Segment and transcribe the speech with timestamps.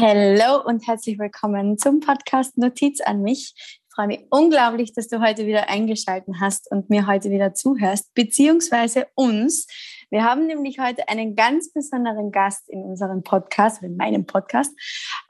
[0.00, 3.52] Hallo und herzlich willkommen zum Podcast Notiz an mich.
[3.56, 8.14] Ich freue mich unglaublich, dass du heute wieder eingeschaltet hast und mir heute wieder zuhörst,
[8.14, 9.66] beziehungsweise uns.
[10.08, 14.72] Wir haben nämlich heute einen ganz besonderen Gast in unserem Podcast, in meinem Podcast.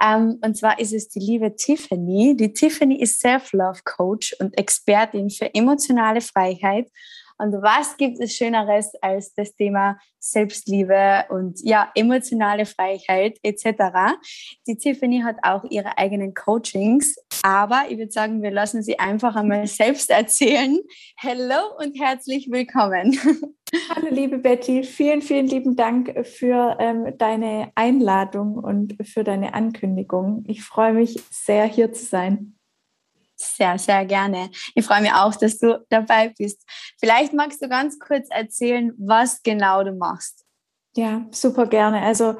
[0.04, 2.36] Ähm, und zwar ist es die liebe Tiffany.
[2.36, 6.90] Die Tiffany ist Self-Love-Coach und Expertin für emotionale Freiheit
[7.38, 14.16] und was gibt es Schöneres als das Thema Selbstliebe und ja, emotionale Freiheit etc.
[14.66, 19.36] Die Tiffany hat auch ihre eigenen Coachings, aber ich würde sagen, wir lassen sie einfach
[19.36, 20.78] einmal selbst erzählen.
[21.22, 23.18] Hallo und herzlich willkommen.
[23.90, 30.42] Hallo liebe Betty, vielen, vielen lieben Dank für ähm, deine Einladung und für deine Ankündigung.
[30.46, 32.57] Ich freue mich sehr, hier zu sein.
[33.40, 34.50] Sehr, sehr gerne.
[34.74, 36.60] Ich freue mich auch, dass du dabei bist.
[36.98, 40.44] Vielleicht magst du ganz kurz erzählen, was genau du machst.
[40.96, 42.02] Ja, super gerne.
[42.02, 42.36] Also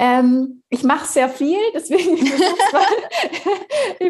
[0.00, 2.30] ähm, ich mache sehr viel, deswegen ich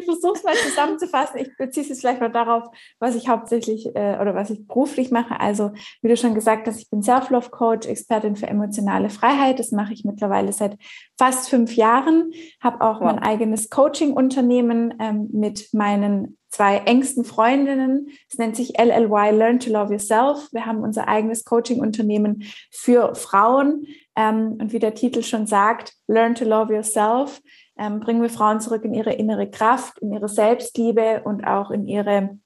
[0.04, 1.40] versuche es mal, mal, zusammenzufassen.
[1.40, 2.64] Ich beziehe es vielleicht mal darauf,
[2.98, 5.40] was ich hauptsächlich äh, oder was ich beruflich mache.
[5.40, 5.72] Also,
[6.02, 9.58] wie du schon gesagt hast, ich bin Self-Love-Coach, Expertin für emotionale Freiheit.
[9.58, 10.76] Das mache ich mittlerweile seit
[11.18, 12.32] fast fünf Jahren.
[12.60, 13.06] Habe auch wow.
[13.06, 18.08] mein eigenes Coaching-Unternehmen ähm, mit meinen zwei engsten Freundinnen.
[18.30, 20.48] Es nennt sich LLY Learn to Love Yourself.
[20.52, 23.86] Wir haben unser eigenes Coaching-Unternehmen für Frauen.
[24.16, 27.40] Ähm, und wie der Titel schon sagt, Learn to Love Yourself,
[27.78, 31.86] ähm, bringen wir Frauen zurück in ihre innere Kraft, in ihre Selbstliebe und auch in
[31.86, 32.38] ihre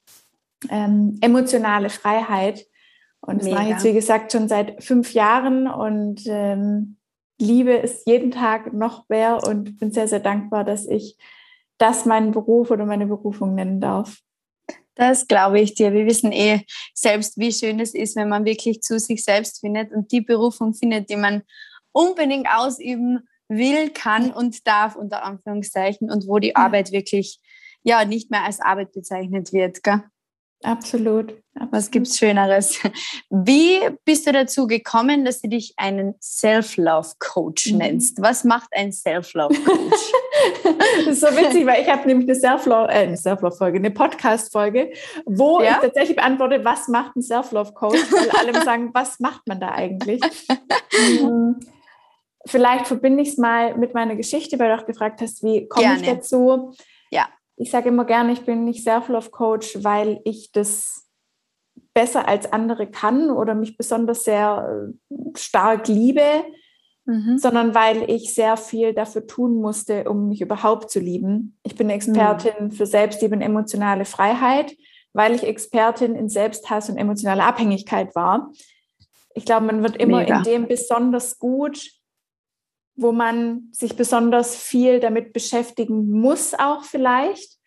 [0.68, 2.66] ähm, emotionale Freiheit.
[3.20, 3.56] Und das Mega.
[3.56, 6.96] mache ich jetzt, wie gesagt, schon seit fünf Jahren und ähm,
[7.40, 11.16] liebe es jeden Tag noch mehr und bin sehr, sehr dankbar, dass ich
[11.82, 14.18] das meinen Beruf oder meine Berufung nennen darf.
[14.94, 15.92] Das glaube ich dir.
[15.92, 16.60] Wir wissen eh
[16.94, 20.74] selbst, wie schön es ist, wenn man wirklich zu sich selbst findet und die Berufung
[20.74, 21.42] findet, die man
[21.90, 27.40] unbedingt ausüben will, kann und darf, unter Anführungszeichen, und wo die Arbeit wirklich
[27.82, 29.82] ja nicht mehr als Arbeit bezeichnet wird.
[29.82, 30.04] Gell?
[30.62, 31.42] Absolut.
[31.54, 31.72] Absolut.
[31.72, 32.80] Was gibt's Schöneres?
[33.30, 37.78] Wie bist du dazu gekommen, dass du dich einen Self-Love-Coach mhm.
[37.78, 38.22] nennst?
[38.22, 40.12] Was macht ein Self-Love-Coach?
[40.96, 44.92] das ist so witzig, weil ich habe nämlich eine Self-Love, äh, eine Self-Love-Folge, eine Podcast-Folge,
[45.26, 45.72] wo ja?
[45.72, 48.00] ich tatsächlich beantworte, was macht ein Self-Love-Coach?
[48.10, 50.20] Weil alle sagen, was macht man da eigentlich?
[50.94, 51.58] Hm.
[52.44, 55.96] Vielleicht verbinde ich es mal mit meiner Geschichte, weil du auch gefragt hast, wie komme
[55.96, 56.74] ich dazu?
[57.10, 57.28] Ja
[57.62, 61.08] ich sage immer gerne, ich bin nicht Self-Love-Coach, weil ich das
[61.94, 66.44] besser als andere kann oder mich besonders sehr äh, stark liebe,
[67.04, 67.38] mhm.
[67.38, 71.56] sondern weil ich sehr viel dafür tun musste, um mich überhaupt zu lieben.
[71.62, 72.70] Ich bin Expertin mhm.
[72.72, 74.74] für Selbstliebe und emotionale Freiheit,
[75.12, 78.50] weil ich Expertin in Selbsthass und emotionale Abhängigkeit war.
[79.34, 80.38] Ich glaube, man wird immer Mega.
[80.38, 81.90] in dem besonders gut,
[82.94, 87.58] wo man sich besonders viel damit beschäftigen muss, auch vielleicht.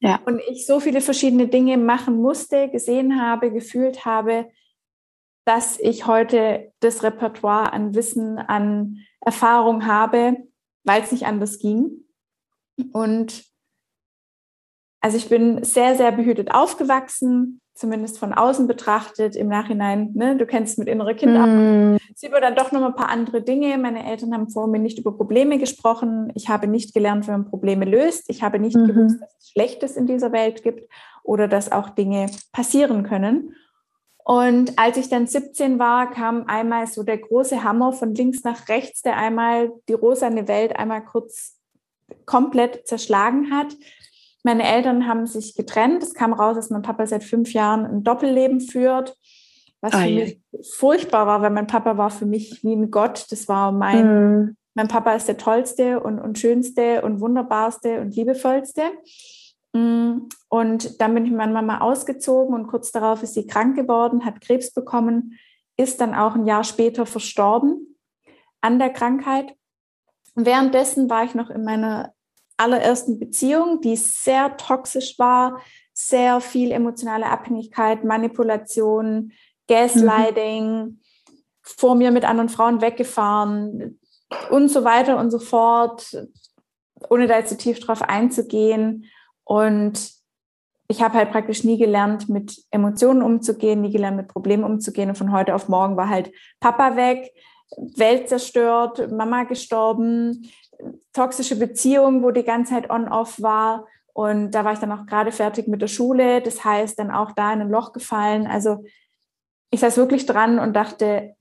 [0.00, 0.20] Ja.
[0.26, 4.50] Und ich so viele verschiedene Dinge machen musste, gesehen habe, gefühlt habe,
[5.46, 10.36] dass ich heute das Repertoire an Wissen, an Erfahrung habe,
[10.84, 12.04] weil es nicht anders ging.
[12.92, 13.44] Und
[15.00, 20.46] also ich bin sehr, sehr behütet aufgewachsen, zumindest von außen betrachtet, im Nachhinein, ne, du
[20.46, 21.96] kennst es mit innerer Kindarbeit, mm.
[22.14, 23.76] sieht man dann doch noch ein paar andere Dinge.
[23.78, 26.30] Meine Eltern haben vor mir nicht über Probleme gesprochen.
[26.34, 28.24] Ich habe nicht gelernt, wie man Probleme löst.
[28.28, 28.86] Ich habe nicht mhm.
[28.86, 30.88] gewusst, dass es Schlechtes in dieser Welt gibt
[31.24, 33.54] oder dass auch Dinge passieren können.
[34.24, 38.68] Und als ich dann 17 war, kam einmal so der große Hammer von links nach
[38.68, 41.58] rechts, der einmal die rosane Welt einmal kurz
[42.24, 43.76] komplett zerschlagen hat.
[44.44, 46.02] Meine Eltern haben sich getrennt.
[46.02, 49.16] Es kam raus, dass mein Papa seit fünf Jahren ein Doppelleben führt,
[49.80, 50.40] was für mich
[50.76, 53.26] furchtbar war, weil mein Papa war für mich wie ein Gott.
[53.30, 54.56] Das war mein, mhm.
[54.74, 58.82] mein Papa ist der tollste und, und schönste und wunderbarste und liebevollste.
[59.72, 63.76] Mm, und dann bin ich mit meiner Mama ausgezogen und kurz darauf ist sie krank
[63.76, 65.38] geworden, hat Krebs bekommen,
[65.76, 67.96] ist dann auch ein Jahr später verstorben
[68.60, 69.54] an der Krankheit.
[70.36, 72.13] Währenddessen war ich noch in meiner
[72.56, 75.60] allerersten Beziehung, die sehr toxisch war,
[75.92, 79.32] sehr viel emotionale Abhängigkeit, Manipulation,
[79.68, 81.00] Gaslighting, mhm.
[81.62, 83.98] vor mir mit anderen Frauen weggefahren
[84.50, 86.16] und so weiter und so fort,
[87.08, 89.06] ohne da jetzt so tief drauf einzugehen.
[89.44, 90.12] Und
[90.88, 95.08] ich habe halt praktisch nie gelernt, mit Emotionen umzugehen, nie gelernt, mit Problemen umzugehen.
[95.08, 96.30] Und von heute auf morgen war halt
[96.60, 97.32] Papa weg,
[97.96, 100.50] Welt zerstört, Mama gestorben,
[101.12, 103.86] toxische Beziehung, wo die ganze Zeit on-off war.
[104.12, 106.40] Und da war ich dann auch gerade fertig mit der Schule.
[106.40, 108.46] Das heißt, dann auch da in ein Loch gefallen.
[108.46, 108.84] Also
[109.70, 111.34] ich saß wirklich dran und dachte,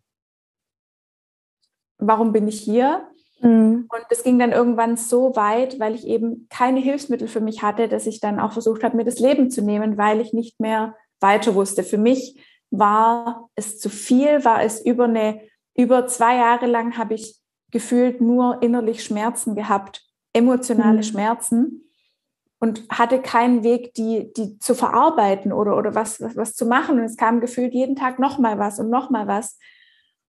[2.00, 3.08] warum bin ich hier?
[3.42, 3.88] Mhm.
[3.90, 7.88] Und es ging dann irgendwann so weit, weil ich eben keine Hilfsmittel für mich hatte,
[7.88, 10.96] dass ich dann auch versucht habe, mir das Leben zu nehmen, weil ich nicht mehr
[11.20, 11.84] weiter wusste.
[11.84, 12.42] Für mich
[12.72, 15.42] war es zu viel, war es über eine,
[15.76, 17.43] über zwei Jahre lang habe ich
[17.74, 21.04] gefühlt nur innerlich Schmerzen gehabt, emotionale mhm.
[21.04, 21.90] Schmerzen
[22.60, 27.00] und hatte keinen Weg, die, die zu verarbeiten oder, oder was, was, was zu machen.
[27.00, 29.58] Und es kam gefühlt jeden Tag nochmal was und nochmal was.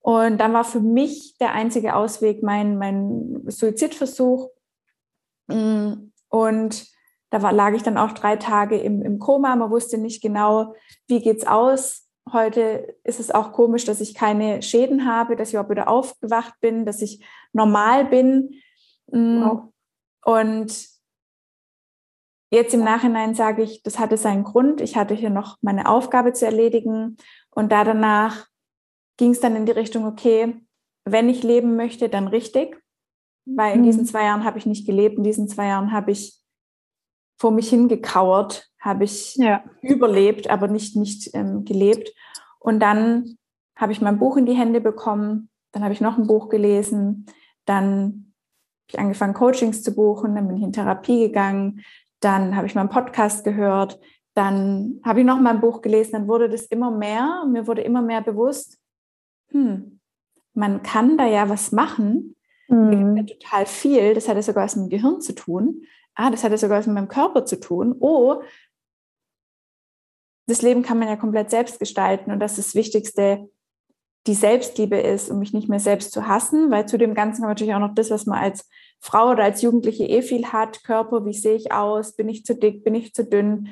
[0.01, 4.49] Und dann war für mich der einzige Ausweg mein, mein Suizidversuch.
[5.49, 6.87] Mm, und
[7.31, 9.55] da war, lag ich dann auch drei Tage im, im Koma.
[9.55, 10.75] Man wusste nicht genau,
[11.07, 12.04] wie geht's aus.
[12.33, 16.55] Heute ist es auch komisch, dass ich keine Schäden habe, dass ich auch wieder aufgewacht
[16.61, 18.55] bin, dass ich normal bin.
[19.09, 19.73] Mm, wow.
[20.25, 20.89] Und
[22.51, 24.81] jetzt im Nachhinein sage ich, das hatte seinen Grund.
[24.81, 27.19] Ich hatte hier noch meine Aufgabe zu erledigen.
[27.51, 28.47] Und da danach
[29.19, 30.57] ging es dann in die Richtung, okay,
[31.05, 32.81] wenn ich leben möchte, dann richtig.
[33.45, 33.85] Weil in mhm.
[33.85, 35.19] diesen zwei Jahren habe ich nicht gelebt.
[35.19, 36.44] In diesen zwei Jahren habe ich
[37.37, 39.65] vor mich hingekauert, habe ich ja.
[39.83, 42.13] überlebt, aber nicht, nicht ähm, gelebt.
[42.59, 43.37] Und dann
[43.77, 45.51] habe ich mein Buch in die Hände bekommen.
[45.73, 47.27] Dann habe ich noch ein Buch gelesen.
[47.65, 48.33] Dann
[48.83, 50.35] habe ich angefangen, Coachings zu buchen.
[50.35, 51.83] Dann bin ich in Therapie gegangen.
[52.21, 53.99] Dann habe ich meinen Podcast gehört.
[54.35, 56.13] Dann habe ich noch mal ein Buch gelesen.
[56.13, 57.45] Dann wurde das immer mehr.
[57.51, 58.79] Mir wurde immer mehr bewusst,
[59.55, 60.01] hm,
[60.53, 62.37] man kann da ja was machen,
[62.69, 63.27] mhm.
[63.27, 65.83] total viel, das hat ja sogar was mit dem Gehirn zu tun,
[66.15, 68.43] ah, das hat ja sogar was mit meinem Körper zu tun, oh,
[70.47, 73.49] das Leben kann man ja komplett selbst gestalten und das ist das Wichtigste,
[74.27, 77.51] die Selbstliebe ist, um mich nicht mehr selbst zu hassen, weil zu dem Ganzen kommt
[77.51, 78.69] natürlich auch noch das, was man als
[79.01, 82.55] Frau oder als Jugendliche eh viel hat, Körper, wie sehe ich aus, bin ich zu
[82.55, 83.69] dick, bin ich zu dünn,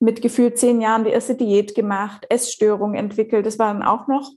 [0.00, 4.30] mit gefühlt zehn Jahren die erste Diät gemacht, Essstörung entwickelt, das war dann auch noch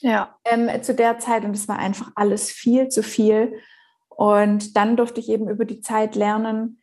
[0.00, 0.36] ja.
[0.44, 3.60] Ähm, zu der Zeit und es war einfach alles viel zu viel.
[4.08, 6.77] Und dann durfte ich eben über die Zeit lernen,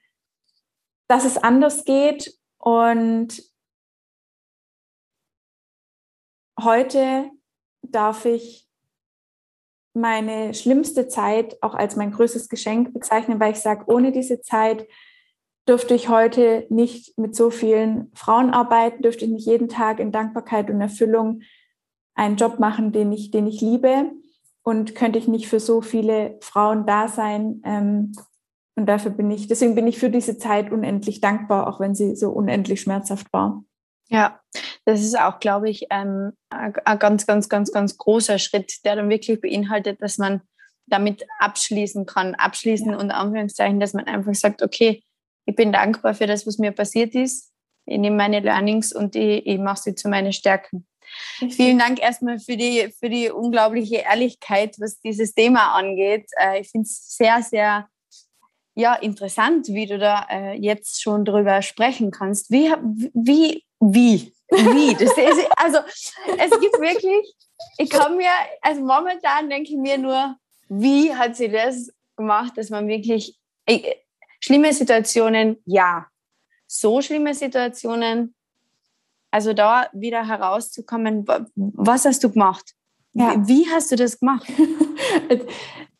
[1.07, 2.37] dass es anders geht.
[2.57, 3.43] Und
[6.61, 7.29] heute
[7.81, 8.67] darf ich
[9.93, 14.87] meine schlimmste Zeit auch als mein größtes Geschenk bezeichnen, weil ich sage, ohne diese Zeit
[15.67, 20.11] dürfte ich heute nicht mit so vielen Frauen arbeiten, dürfte ich nicht jeden Tag in
[20.11, 21.41] Dankbarkeit und Erfüllung
[22.13, 24.11] einen Job machen, den ich, den ich liebe
[24.63, 27.61] und könnte ich nicht für so viele Frauen da sein.
[27.63, 28.13] Ähm,
[28.75, 32.16] und dafür bin ich, deswegen bin ich für diese Zeit unendlich dankbar, auch wenn sie
[32.16, 33.63] so unendlich schmerzhaft war.
[34.10, 34.39] Ja,
[34.83, 39.10] das ist auch, glaube ich, ähm, ein ganz, ganz, ganz, ganz großer Schritt, der dann
[39.10, 40.42] wirklich beinhaltet, dass man
[40.86, 42.36] damit abschließen kann.
[42.36, 42.98] Abschließen ja.
[42.98, 45.01] unter Anführungszeichen, dass man einfach sagt, okay,
[45.45, 47.51] ich bin dankbar für das, was mir passiert ist.
[47.86, 50.86] Ich nehme meine Learnings und ich, ich mache sie zu meinen Stärken.
[51.50, 56.25] Vielen Dank erstmal für die, für die unglaubliche Ehrlichkeit, was dieses Thema angeht.
[56.38, 57.88] Äh, ich finde es sehr, sehr
[58.75, 62.51] ja, interessant, wie du da äh, jetzt schon drüber sprechen kannst.
[62.51, 62.72] Wie,
[63.13, 64.94] wie, wie, wie?
[65.00, 65.80] Das ist, also,
[66.38, 67.36] es gibt wirklich,
[67.77, 68.29] ich kann mir,
[68.62, 70.36] also momentan denke ich mir nur,
[70.67, 73.96] wie hat sie das gemacht, dass man wirklich, äh,
[74.41, 76.08] schlimme Situationen, ja.
[76.67, 78.36] So schlimme Situationen,
[79.32, 82.74] also da wieder herauszukommen, was hast du gemacht?
[83.13, 83.36] Ja.
[83.48, 84.46] Wie, hast du das gemacht?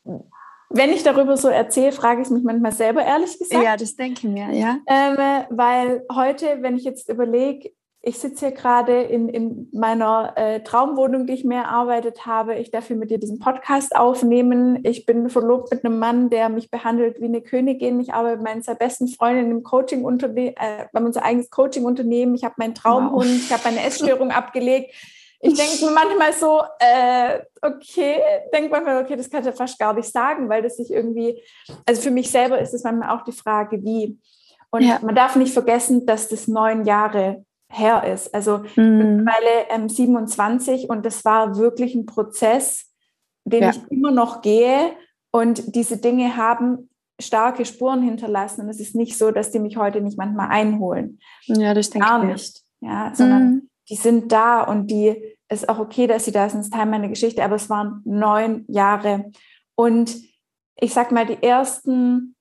[0.76, 3.64] Wenn ich darüber so erzähle, frage ich mich manchmal selber, ehrlich gesagt.
[3.64, 4.78] Ja, das denke ich mir, ja.
[4.88, 7.72] Ähm, weil heute, wenn ich jetzt überlege,
[8.08, 12.56] ich sitze hier gerade in, in meiner äh, Traumwohnung, die ich mehr erarbeitet habe.
[12.56, 14.80] Ich darf hier mit dir diesen Podcast aufnehmen.
[14.84, 18.00] Ich bin verlobt mit einem Mann, der mich behandelt wie eine Königin.
[18.00, 22.36] Ich arbeite mit meiner besten Freundin im Coaching-Unternehmen, äh, haben unser eigenes Coaching-Unternehmen.
[22.36, 23.38] Ich habe meinen Traumhund, wow.
[23.38, 24.94] ich habe meine Essstörung abgelegt.
[25.46, 28.20] Ich denke manchmal so, äh, okay,
[28.54, 31.42] denke manchmal, okay, das kann ich ja fast gar nicht sagen, weil das sich irgendwie,
[31.86, 34.18] also für mich selber ist es manchmal auch die Frage, wie.
[34.72, 35.00] Und ja.
[35.02, 38.34] man darf nicht vergessen, dass das neun Jahre her ist.
[38.34, 38.98] Also mhm.
[38.98, 42.92] mittlerweile ähm, 27 und das war wirklich ein Prozess,
[43.44, 43.70] den ja.
[43.70, 44.94] ich immer noch gehe
[45.32, 49.78] und diese Dinge haben starke Spuren hinterlassen und es ist nicht so, dass die mich
[49.78, 51.20] heute nicht manchmal einholen.
[51.46, 52.62] Ja, das denke Gar ich nicht.
[52.82, 53.70] Ja, sondern mhm.
[53.90, 57.10] die sind da und die ist auch okay, dass sie da sind, ist Teil meiner
[57.10, 59.32] Geschichte, aber es waren neun Jahre
[59.76, 60.16] und
[60.78, 62.36] ich sag mal, die ersten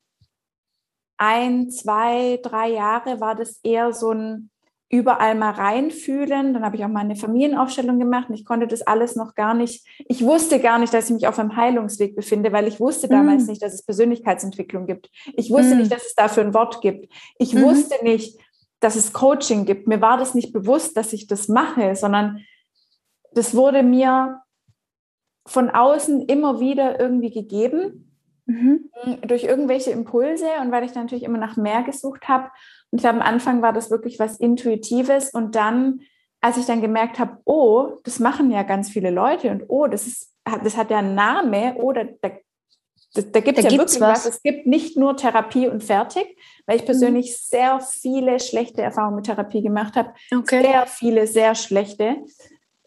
[1.16, 4.50] ein, zwei, drei Jahre war das eher so ein
[4.90, 6.54] überall mal reinfühlen.
[6.54, 9.54] Dann habe ich auch mal eine Familienaufstellung gemacht und ich konnte das alles noch gar
[9.54, 9.86] nicht.
[10.06, 13.44] Ich wusste gar nicht, dass ich mich auf einem Heilungsweg befinde, weil ich wusste damals
[13.44, 13.50] mm.
[13.50, 15.10] nicht, dass es Persönlichkeitsentwicklung gibt.
[15.36, 15.78] Ich wusste mm.
[15.78, 17.12] nicht, dass es dafür ein Wort gibt.
[17.38, 17.62] Ich mm.
[17.62, 18.38] wusste nicht,
[18.80, 19.88] dass es Coaching gibt.
[19.88, 22.44] Mir war das nicht bewusst, dass ich das mache, sondern
[23.34, 24.40] das wurde mir
[25.46, 28.10] von außen immer wieder irgendwie gegeben.
[28.46, 28.90] mhm.
[29.26, 32.50] durch irgendwelche Impulse und weil ich dann natürlich immer nach mehr gesucht habe.
[32.90, 36.00] Und ich glaube, am Anfang war das wirklich was Intuitives und dann,
[36.40, 40.06] als ich dann gemerkt habe, oh, das machen ja ganz viele Leute und oh, das
[40.06, 42.30] ist, das hat ja einen Namen oder da,
[43.14, 44.26] da, da gibt es ja wirklich was.
[44.26, 44.26] was.
[44.26, 46.36] Es gibt nicht nur Therapie und fertig,
[46.66, 46.86] weil ich mhm.
[46.86, 47.36] persönlich mhm.
[47.38, 50.12] sehr viele schlechte Erfahrungen mit Therapie gemacht habe.
[50.36, 50.62] Okay.
[50.62, 52.16] Sehr viele, sehr schlechte.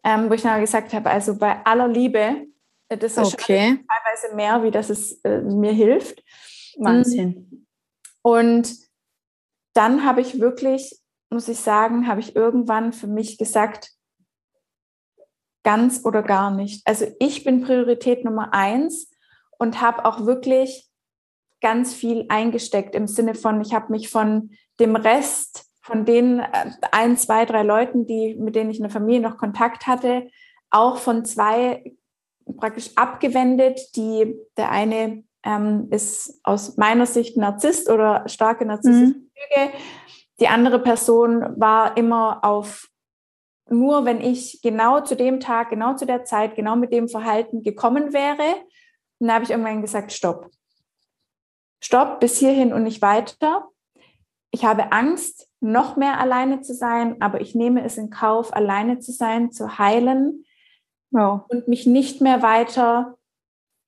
[0.08, 2.48] Ähm, wo ich dann gesagt habe, also bei aller Liebe,
[2.88, 3.84] äh, das ist okay.
[3.90, 6.24] teilweise mehr, wie das es äh, mir hilft.
[6.78, 7.50] Wahnsinn.
[7.52, 7.68] Mhm.
[8.22, 8.78] Und
[9.74, 10.98] dann habe ich wirklich,
[11.30, 13.92] muss ich sagen, habe ich irgendwann für mich gesagt,
[15.64, 16.88] ganz oder gar nicht.
[16.88, 19.12] Also ich bin Priorität Nummer eins
[19.58, 20.88] und habe auch wirklich
[21.60, 26.72] ganz viel eingesteckt im Sinne von, ich habe mich von dem Rest, von den äh,
[26.92, 30.30] ein, zwei, drei Leuten, die, mit denen ich in der Familie noch Kontakt hatte,
[30.70, 31.96] auch von zwei
[32.58, 33.80] praktisch abgewendet.
[33.96, 39.32] Die, der eine ähm, ist aus meiner Sicht Narzisst oder starke narzisstische mhm.
[39.34, 39.72] Züge.
[40.40, 42.90] Die andere Person war immer auf
[43.70, 47.64] nur wenn ich genau zu dem Tag, genau zu der Zeit, genau mit dem Verhalten
[47.64, 48.56] gekommen wäre,
[49.20, 50.50] dann habe ich irgendwann gesagt, stopp.
[51.84, 53.68] Stopp, bis hierhin und nicht weiter.
[54.52, 59.00] Ich habe Angst, noch mehr alleine zu sein, aber ich nehme es in Kauf, alleine
[59.00, 60.46] zu sein, zu heilen
[61.12, 61.46] ja.
[61.50, 63.18] und mich nicht mehr weiter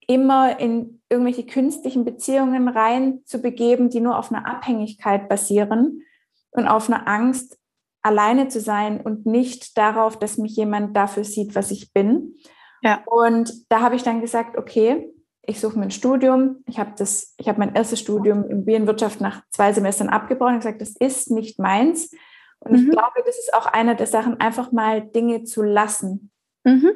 [0.08, 6.04] immer in irgendwelche künstlichen Beziehungen rein zu begeben, die nur auf einer Abhängigkeit basieren
[6.52, 7.60] und auf einer Angst,
[8.02, 12.38] alleine zu sein und nicht darauf, dass mich jemand dafür sieht, was ich bin.
[12.82, 13.04] Ja.
[13.06, 15.12] Und da habe ich dann gesagt, okay,
[15.50, 16.64] ich suche mir ein Studium.
[16.68, 20.60] Ich habe das, ich habe mein erstes Studium in Bienenwirtschaft nach zwei Semestern abgebrochen und
[20.60, 22.12] gesagt, das ist nicht meins.
[22.60, 22.78] Und mhm.
[22.78, 26.32] ich glaube, das ist auch eine der Sachen, einfach mal Dinge zu lassen.
[26.64, 26.92] Mhm.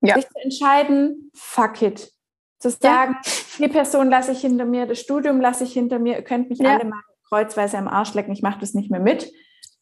[0.00, 0.16] Ja.
[0.16, 2.12] Sich zu entscheiden, fuck it.
[2.58, 3.66] Zu sagen, ja.
[3.66, 6.58] die Person lasse ich hinter mir, das Studium lasse ich hinter mir, ihr könnt mich
[6.58, 6.74] ja.
[6.76, 9.32] alle mal kreuzweise am Arsch lecken, ich mache das nicht mehr mit.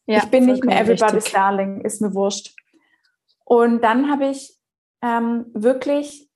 [0.05, 1.33] Ich bin nicht mehr everybody's richtig.
[1.33, 2.55] darling, ist mir wurscht.
[3.45, 4.57] Und dann habe ich
[5.01, 6.30] ähm, wirklich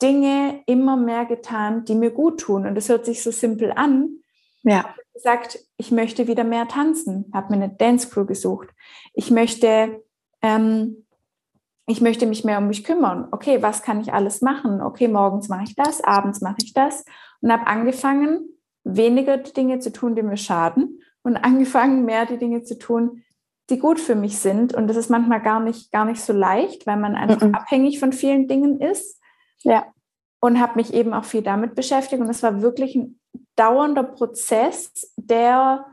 [0.00, 2.66] Dinge immer mehr getan, die mir gut tun.
[2.66, 4.18] Und das hört sich so simpel an.
[4.62, 4.94] Ja.
[4.96, 8.68] Ich gesagt, ich möchte wieder mehr tanzen, habe mir eine Dance Crew gesucht.
[9.14, 10.04] Ich möchte,
[10.42, 11.04] ähm,
[11.86, 13.26] ich möchte mich mehr um mich kümmern.
[13.32, 14.80] Okay, was kann ich alles machen?
[14.80, 17.04] Okay, morgens mache ich das, abends mache ich das
[17.40, 18.48] und habe angefangen,
[18.84, 23.24] weniger die Dinge zu tun, die mir schaden und angefangen, mehr die Dinge zu tun,
[23.70, 24.72] die gut für mich sind.
[24.72, 27.54] Und das ist manchmal gar nicht, gar nicht so leicht, weil man einfach mm -mm.
[27.54, 29.20] abhängig von vielen Dingen ist.
[29.62, 29.92] Ja.
[30.40, 32.22] Und habe mich eben auch viel damit beschäftigt.
[32.22, 33.18] Und es war wirklich ein
[33.56, 35.84] dauernder Prozess, der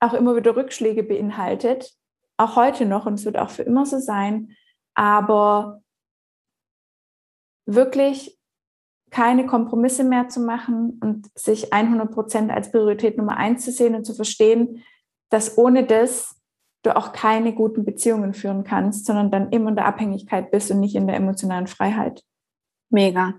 [0.00, 1.94] auch immer wieder Rückschläge beinhaltet.
[2.36, 4.56] Auch heute noch und es wird auch für immer so sein.
[4.94, 5.82] Aber
[7.66, 8.38] wirklich
[9.10, 13.94] keine Kompromisse mehr zu machen und sich 100 Prozent als Priorität Nummer eins zu sehen
[13.94, 14.82] und zu verstehen,
[15.30, 16.39] dass ohne das
[16.82, 20.80] du auch keine guten Beziehungen führen kannst, sondern dann immer in der Abhängigkeit bist und
[20.80, 22.22] nicht in der emotionalen Freiheit.
[22.88, 23.34] Mega.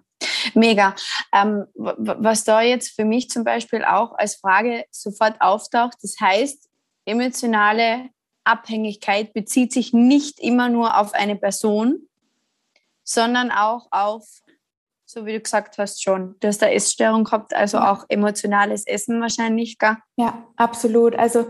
[0.54, 0.96] Mega.
[1.34, 6.70] Ähm, was da jetzt für mich zum Beispiel auch als Frage sofort auftaucht, das heißt,
[7.06, 8.10] emotionale
[8.44, 12.08] Abhängigkeit bezieht sich nicht immer nur auf eine Person,
[13.04, 14.28] sondern auch auf,
[15.06, 19.22] so wie du gesagt hast schon, du hast eine Essstörung gehabt, also auch emotionales Essen
[19.22, 19.98] wahrscheinlich, gell?
[20.16, 21.16] Ja, absolut.
[21.16, 21.50] Also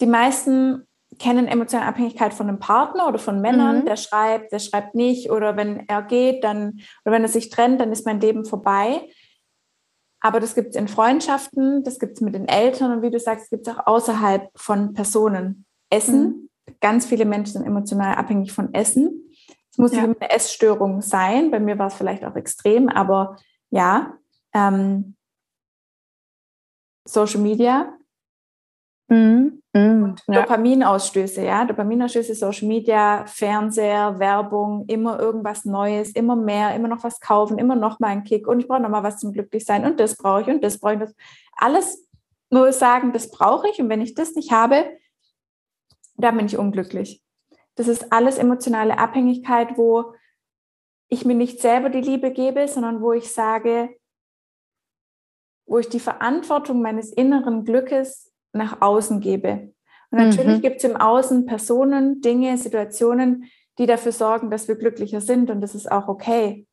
[0.00, 0.87] die meisten
[1.18, 3.84] kennen emotionale Abhängigkeit von einem Partner oder von Männern, mhm.
[3.86, 7.80] der schreibt, der schreibt nicht oder wenn er geht, dann oder wenn er sich trennt,
[7.80, 9.08] dann ist mein Leben vorbei.
[10.20, 13.20] Aber das gibt es in Freundschaften, das gibt es mit den Eltern und wie du
[13.20, 15.64] sagst, gibt es auch außerhalb von Personen.
[15.90, 16.74] Essen, mhm.
[16.80, 19.32] ganz viele Menschen sind emotional abhängig von Essen.
[19.70, 20.02] Es muss ja.
[20.02, 23.36] eine Essstörung sein, bei mir war es vielleicht auch extrem, aber
[23.70, 24.14] ja,
[24.52, 25.14] ähm,
[27.04, 27.97] Social Media,
[29.08, 29.62] Mhm.
[29.72, 30.16] Mhm.
[30.26, 30.42] Ja.
[30.42, 37.20] Dopaminausstöße, ja, Dopaminausstöße, Social Media, Fernseher, Werbung, immer irgendwas Neues, immer mehr, immer noch was
[37.20, 39.98] kaufen, immer noch mal einen Kick und ich brauche noch mal was zum Glücklichsein und
[39.98, 41.00] das brauche ich und das brauche ich.
[41.00, 41.14] Das.
[41.56, 42.08] Alles
[42.50, 44.98] nur sagen, das brauche ich und wenn ich das nicht habe,
[46.16, 47.22] dann bin ich unglücklich.
[47.76, 50.14] Das ist alles emotionale Abhängigkeit, wo
[51.08, 53.96] ich mir nicht selber die Liebe gebe, sondern wo ich sage,
[55.66, 59.72] wo ich die Verantwortung meines inneren Glückes nach außen gebe.
[60.10, 60.62] Und natürlich mhm.
[60.62, 63.44] gibt es im Außen Personen, Dinge, Situationen,
[63.78, 66.66] die dafür sorgen, dass wir glücklicher sind und das ist auch okay.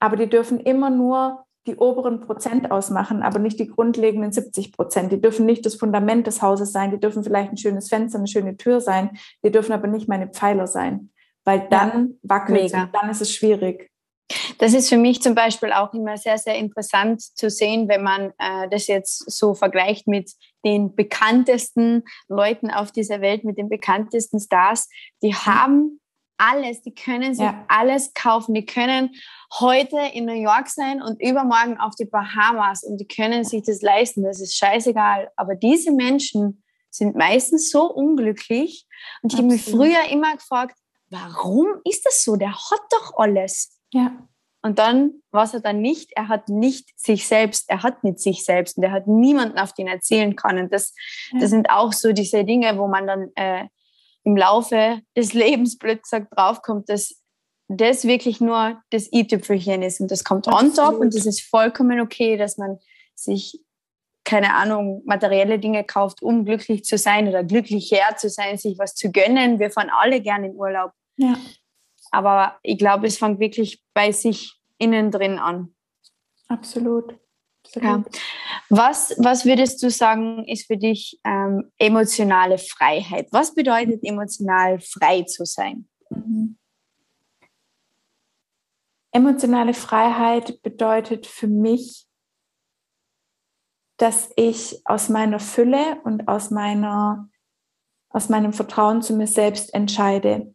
[0.00, 5.12] Aber die dürfen immer nur die oberen Prozent ausmachen, aber nicht die grundlegenden 70 Prozent.
[5.12, 8.26] Die dürfen nicht das Fundament des Hauses sein, die dürfen vielleicht ein schönes Fenster, eine
[8.26, 9.10] schöne Tür sein,
[9.44, 11.10] die dürfen aber nicht meine Pfeiler sein,
[11.44, 13.90] weil dann ja, wackelt es und dann ist es schwierig.
[14.58, 18.32] Das ist für mich zum Beispiel auch immer sehr, sehr interessant zu sehen, wenn man
[18.38, 20.32] äh, das jetzt so vergleicht mit
[20.64, 24.88] den bekanntesten Leuten auf dieser Welt, mit den bekanntesten Stars.
[25.22, 25.46] Die mhm.
[25.46, 26.00] haben
[26.40, 27.64] alles, die können sich ja.
[27.68, 29.10] alles kaufen, die können
[29.58, 33.82] heute in New York sein und übermorgen auf die Bahamas und die können sich das
[33.82, 35.30] leisten, das ist scheißegal.
[35.36, 38.86] Aber diese Menschen sind meistens so unglücklich
[39.22, 40.78] und ich habe mich früher immer gefragt,
[41.10, 42.36] warum ist das so?
[42.36, 43.78] Der hat doch alles.
[43.92, 44.26] Ja.
[44.62, 48.44] Und dann, was er dann nicht, er hat nicht sich selbst, er hat nicht sich
[48.44, 50.58] selbst und er hat niemanden, auf den erzählen kann.
[50.58, 50.94] Und das,
[51.32, 51.40] ja.
[51.40, 53.66] das sind auch so diese Dinge, wo man dann äh,
[54.24, 57.16] im Laufe des Lebens blöd gesagt draufkommt, dass
[57.68, 62.00] das wirklich nur das i-Tüpfelchen ist und das kommt on top und das ist vollkommen
[62.00, 62.78] okay, dass man
[63.14, 63.60] sich
[64.24, 68.94] keine Ahnung, materielle Dinge kauft, um glücklich zu sein oder glücklicher zu sein, sich was
[68.94, 69.58] zu gönnen.
[69.58, 70.92] Wir fahren alle gerne in Urlaub.
[71.16, 71.36] Ja.
[72.10, 75.74] Aber ich glaube, es fängt wirklich bei sich innen drin an.
[76.48, 77.18] Absolut.
[77.74, 78.02] Ja.
[78.68, 83.28] Was, was würdest du sagen, ist für dich ähm, emotionale Freiheit?
[83.30, 85.88] Was bedeutet emotional frei zu sein?
[86.08, 86.56] Mhm.
[89.12, 92.06] Emotionale Freiheit bedeutet für mich,
[93.98, 97.28] dass ich aus meiner Fülle und aus meiner
[98.10, 100.52] aus meinem Vertrauen zu mir selbst entscheide.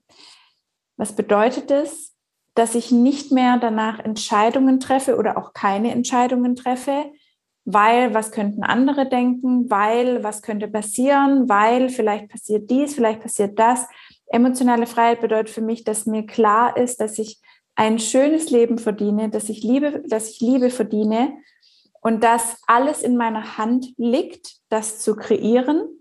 [0.97, 2.13] Was bedeutet es?
[2.53, 7.11] Dass ich nicht mehr danach Entscheidungen treffe oder auch keine Entscheidungen treffe,
[7.65, 13.59] weil was könnten andere denken, weil was könnte passieren, weil vielleicht passiert dies, vielleicht passiert
[13.59, 13.87] das.
[14.27, 17.41] Emotionale Freiheit bedeutet für mich, dass mir klar ist, dass ich
[17.75, 21.33] ein schönes Leben verdiene, dass ich Liebe, dass ich Liebe verdiene
[22.01, 25.94] und dass alles in meiner Hand liegt, das zu kreieren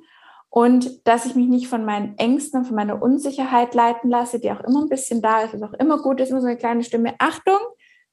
[0.54, 4.52] und dass ich mich nicht von meinen Ängsten und von meiner Unsicherheit leiten lasse, die
[4.52, 6.84] auch immer ein bisschen da ist, was auch immer gut ist, immer so eine kleine
[6.84, 7.16] Stimme.
[7.18, 7.58] Achtung,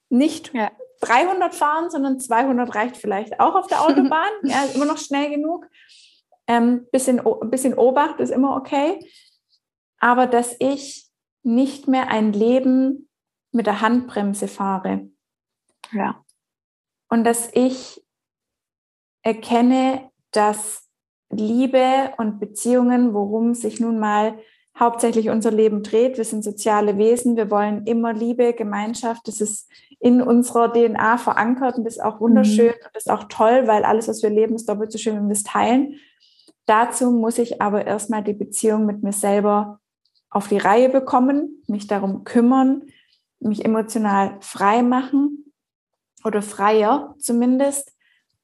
[0.09, 0.71] nicht ja.
[1.01, 4.31] 300 fahren, sondern 200 reicht vielleicht auch auf der Autobahn.
[4.41, 5.67] ja, ist immer noch schnell genug.
[6.47, 9.07] Ähm, bisschen, bisschen Obacht ist immer okay.
[9.99, 11.11] Aber dass ich
[11.43, 13.07] nicht mehr ein Leben
[13.51, 15.11] mit der Handbremse fahre.
[15.91, 16.25] Ja.
[17.07, 18.03] Und dass ich
[19.21, 20.90] erkenne, dass
[21.31, 24.35] Liebe und Beziehungen, worum sich nun mal
[24.79, 26.17] hauptsächlich unser Leben dreht.
[26.17, 29.27] Wir sind soziale Wesen, wir wollen immer Liebe, Gemeinschaft.
[29.27, 32.85] Das ist in unserer DNA verankert und das ist auch wunderschön mhm.
[32.85, 35.27] und das ist auch toll, weil alles, was wir leben, ist doppelt so schön, wenn
[35.27, 35.95] wir es teilen.
[36.65, 39.79] Dazu muss ich aber erstmal die Beziehung mit mir selber
[40.29, 42.83] auf die Reihe bekommen, mich darum kümmern,
[43.39, 45.53] mich emotional frei machen
[46.23, 47.93] oder freier zumindest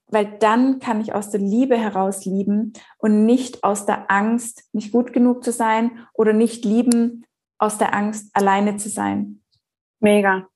[0.07, 4.91] weil dann kann ich aus der Liebe heraus lieben und nicht aus der Angst, nicht
[4.91, 7.25] gut genug zu sein oder nicht lieben
[7.57, 9.43] aus der Angst, alleine zu sein.
[9.99, 10.47] Mega.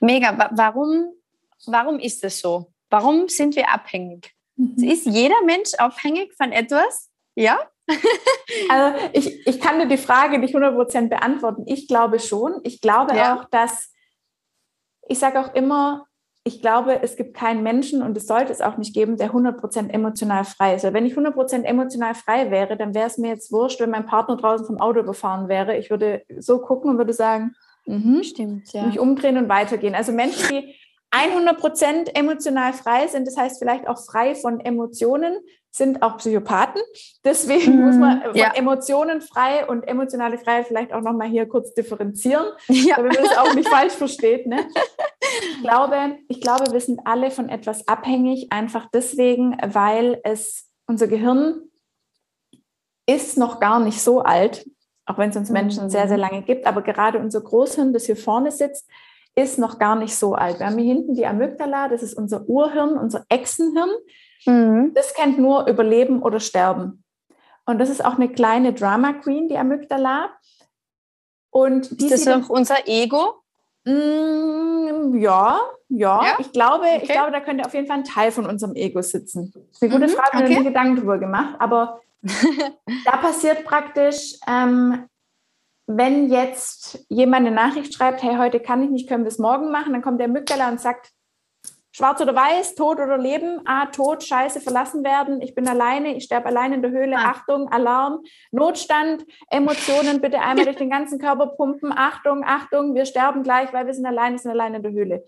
[0.00, 0.50] Mega.
[0.52, 1.12] Warum,
[1.66, 2.72] warum ist das so?
[2.90, 4.34] Warum sind wir abhängig?
[4.56, 4.82] Mhm.
[4.82, 7.10] Ist jeder Mensch abhängig von etwas?
[7.34, 7.58] Ja?
[8.68, 11.64] also ich, ich kann dir die Frage nicht 100% beantworten.
[11.66, 12.60] Ich glaube schon.
[12.62, 13.36] Ich glaube ja.
[13.36, 13.92] auch, dass,
[15.08, 16.07] ich sage auch immer,
[16.48, 19.90] ich glaube, es gibt keinen Menschen und es sollte es auch nicht geben, der 100%
[19.90, 20.82] emotional frei ist.
[20.82, 24.06] Weil wenn ich 100% emotional frei wäre, dann wäre es mir jetzt wurscht, wenn mein
[24.06, 25.76] Partner draußen vom Auto gefahren wäre.
[25.76, 28.86] Ich würde so gucken und würde sagen, mhm, stimmt, ja.
[28.86, 29.94] mich umdrehen und weitergehen.
[29.94, 30.74] Also Menschen, die
[31.10, 35.34] 100% emotional frei sind, das heißt vielleicht auch frei von Emotionen,
[35.70, 36.80] sind auch Psychopathen.
[37.24, 38.52] Deswegen mm, muss man von ja.
[38.54, 42.96] Emotionen frei und emotionale Freiheit vielleicht auch nochmal hier kurz differenzieren, ja.
[42.96, 44.46] damit man es auch nicht falsch versteht.
[44.46, 44.66] Ne?
[45.40, 51.06] Ich, glaube, ich glaube, wir sind alle von etwas abhängig, einfach deswegen, weil es unser
[51.06, 51.68] Gehirn
[53.06, 54.68] ist noch gar nicht so alt,
[55.04, 58.16] auch wenn es uns Menschen sehr, sehr lange gibt, aber gerade unser Großhirn, das hier
[58.16, 58.88] vorne sitzt,
[59.34, 60.58] ist noch gar nicht so alt.
[60.58, 63.90] Wir haben hier hinten die Amygdala, das ist unser Urhirn, unser Echsenhirn.
[64.46, 64.92] Mhm.
[64.94, 67.04] Das kennt nur Überleben oder Sterben.
[67.66, 70.30] Und das ist auch eine kleine Drama Queen, die Amygdala.
[71.50, 73.42] Und ist das auch unser Ego?
[73.84, 77.00] Mm, ja, ja, ja, Ich, glaube, okay.
[77.02, 79.52] ich glaube, da könnte auf jeden Fall ein Teil von unserem Ego sitzen.
[79.54, 80.52] Das ist eine gute mhm, Frage, okay.
[80.52, 81.56] ich mir Gedanken darüber gemacht.
[81.58, 82.00] Aber
[83.04, 85.06] da passiert praktisch, ähm,
[85.86, 89.70] wenn jetzt jemand eine Nachricht schreibt, hey, heute kann ich nicht, können wir es morgen
[89.70, 91.10] machen, dann kommt der Mückeler und sagt,
[91.98, 96.24] schwarz oder weiß, tot oder leben, ah, tot, scheiße, verlassen werden, ich bin alleine, ich
[96.24, 97.30] sterbe alleine in der Höhle, ah.
[97.30, 98.20] Achtung, Alarm,
[98.52, 103.86] Notstand, Emotionen bitte einmal durch den ganzen Körper pumpen, Achtung, Achtung, wir sterben gleich, weil
[103.86, 105.24] wir sind alleine, sind alleine in der Höhle.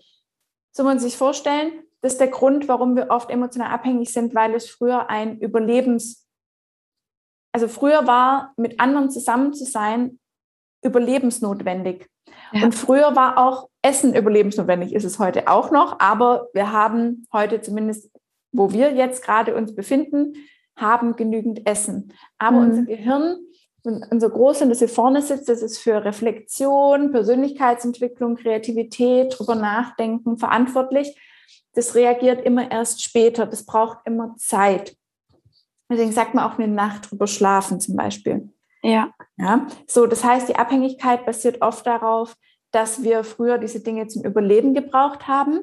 [0.71, 4.33] So muss man sich vorstellen, das ist der Grund, warum wir oft emotional abhängig sind,
[4.33, 6.25] weil es früher ein Überlebens,
[7.51, 10.19] also früher war, mit anderen zusammen zu sein,
[10.85, 12.09] überlebensnotwendig.
[12.53, 12.63] Ja.
[12.63, 17.61] Und früher war auch Essen überlebensnotwendig ist es heute auch noch, aber wir haben heute
[17.61, 18.11] zumindest,
[18.51, 20.33] wo wir jetzt gerade uns befinden,
[20.75, 22.13] haben genügend Essen.
[22.37, 22.69] Aber mhm.
[22.69, 23.37] unser Gehirn,
[23.83, 31.17] unser Großhirn, das hier vorne sitzt, das ist für Reflexion, Persönlichkeitsentwicklung, Kreativität, drüber nachdenken verantwortlich.
[31.73, 33.45] Das reagiert immer erst später.
[33.45, 34.95] Das braucht immer Zeit.
[35.89, 38.49] Deswegen sagt man auch eine Nacht drüber schlafen zum Beispiel.
[38.83, 39.13] Ja.
[39.37, 39.67] Ja.
[39.87, 42.35] So, das heißt, die Abhängigkeit basiert oft darauf,
[42.71, 45.61] dass wir früher diese Dinge zum Überleben gebraucht haben.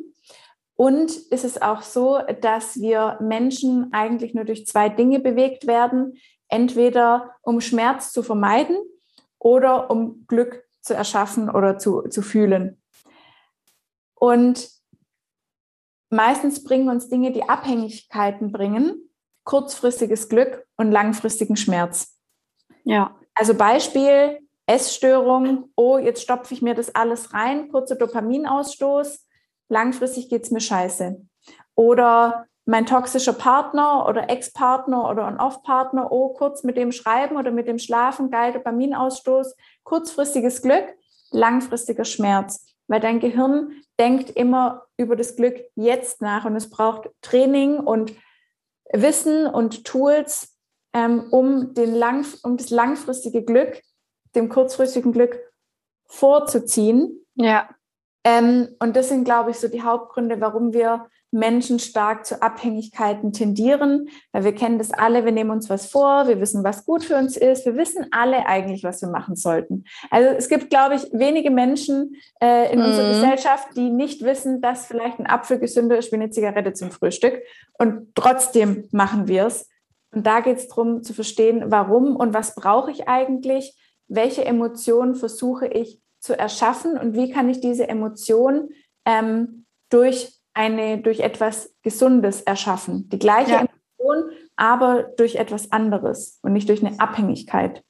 [0.75, 6.19] Und ist es auch so, dass wir Menschen eigentlich nur durch zwei Dinge bewegt werden.
[6.49, 8.77] Entweder um Schmerz zu vermeiden
[9.39, 12.81] oder um Glück zu erschaffen oder zu, zu fühlen.
[14.15, 14.71] Und
[16.11, 19.11] meistens bringen uns Dinge, die Abhängigkeiten bringen,
[19.45, 22.19] kurzfristiges Glück und langfristigen Schmerz.
[22.85, 23.17] Ja.
[23.35, 29.27] Also Beispiel Essstörung, oh, jetzt stopfe ich mir das alles rein, kurzer Dopaminausstoß,
[29.71, 31.17] langfristig geht es mir scheiße.
[31.75, 37.51] Oder mein toxischer Partner oder Ex-Partner oder ein Off-Partner, oh, kurz mit dem Schreiben oder
[37.51, 40.85] mit dem Schlafen, geil Dopaminausstoß, kurzfristiges Glück,
[41.31, 42.67] langfristiger Schmerz.
[42.89, 48.13] Weil dein Gehirn denkt immer über das Glück jetzt nach und es braucht Training und
[48.93, 50.59] Wissen und Tools,
[50.93, 53.81] ähm, um, den lang, um das langfristige Glück
[54.35, 55.39] dem kurzfristigen Glück
[56.07, 57.25] vorzuziehen.
[57.35, 57.69] Ja.
[58.25, 63.33] Ähm, und das sind, glaube ich, so die Hauptgründe, warum wir Menschen stark zu Abhängigkeiten
[63.33, 67.05] tendieren, weil wir kennen das alle, wir nehmen uns was vor, wir wissen, was gut
[67.05, 69.85] für uns ist, wir wissen alle eigentlich, was wir machen sollten.
[70.11, 72.85] Also es gibt, glaube ich, wenige Menschen äh, in mm.
[72.85, 73.13] unserer mhm.
[73.13, 77.43] Gesellschaft, die nicht wissen, dass vielleicht ein Apfel gesünder ist wie eine Zigarette zum Frühstück
[77.79, 79.69] und trotzdem machen wir es.
[80.11, 83.77] Und da geht es darum zu verstehen, warum und was brauche ich eigentlich,
[84.09, 88.71] welche Emotionen versuche ich zu erschaffen und wie kann ich diese Emotion
[89.05, 93.09] ähm, durch eine durch etwas Gesundes erschaffen.
[93.11, 93.61] Die gleiche ja.
[93.61, 97.85] Emotion, aber durch etwas anderes und nicht durch eine Abhängigkeit.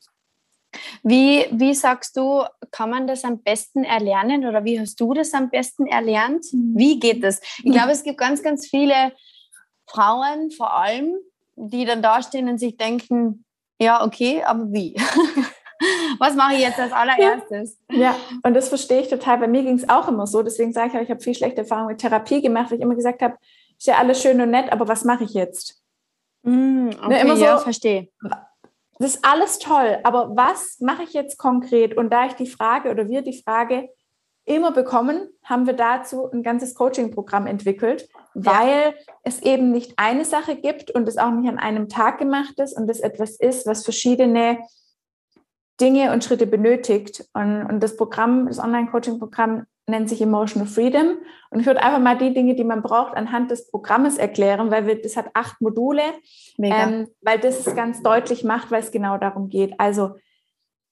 [1.02, 5.32] Wie, wie sagst du, kann man das am besten erlernen oder wie hast du das
[5.32, 6.44] am besten erlernt?
[6.52, 6.74] Mhm.
[6.76, 7.40] Wie geht das?
[7.64, 9.12] Ich glaube, es gibt ganz, ganz viele
[9.86, 11.14] Frauen vor allem,
[11.56, 13.46] die dann dastehen und sich denken,
[13.80, 14.94] ja, okay, aber wie?
[16.18, 17.78] Was mache ich jetzt als allererstes?
[17.90, 19.38] Ja, und das verstehe ich total.
[19.38, 20.42] Bei mir ging es auch immer so.
[20.42, 22.96] Deswegen sage ich auch, ich habe viel schlechte Erfahrungen mit Therapie gemacht, weil ich immer
[22.96, 23.36] gesagt habe,
[23.78, 25.80] ist ja alles schön und nett, aber was mache ich jetzt?
[26.42, 28.08] Mm, okay, ne, immer so, ja, verstehe.
[28.98, 31.96] Das ist alles toll, aber was mache ich jetzt konkret?
[31.96, 33.88] Und da ich die Frage oder wir die Frage
[34.44, 39.14] immer bekommen, haben wir dazu ein ganzes Coaching-Programm entwickelt, weil ja.
[39.22, 42.76] es eben nicht eine Sache gibt und es auch nicht an einem Tag gemacht ist
[42.76, 44.58] und es etwas ist, was verschiedene
[45.80, 47.28] Dinge und Schritte benötigt.
[47.34, 51.18] Und, und das Programm, das Online-Coaching-Programm nennt sich Emotional Freedom.
[51.50, 54.86] Und ich würde einfach mal die Dinge, die man braucht, anhand des Programmes erklären, weil
[54.86, 56.02] wir, das hat acht Module,
[56.58, 59.78] ähm, weil das es ganz deutlich macht, weil es genau darum geht.
[59.78, 60.16] Also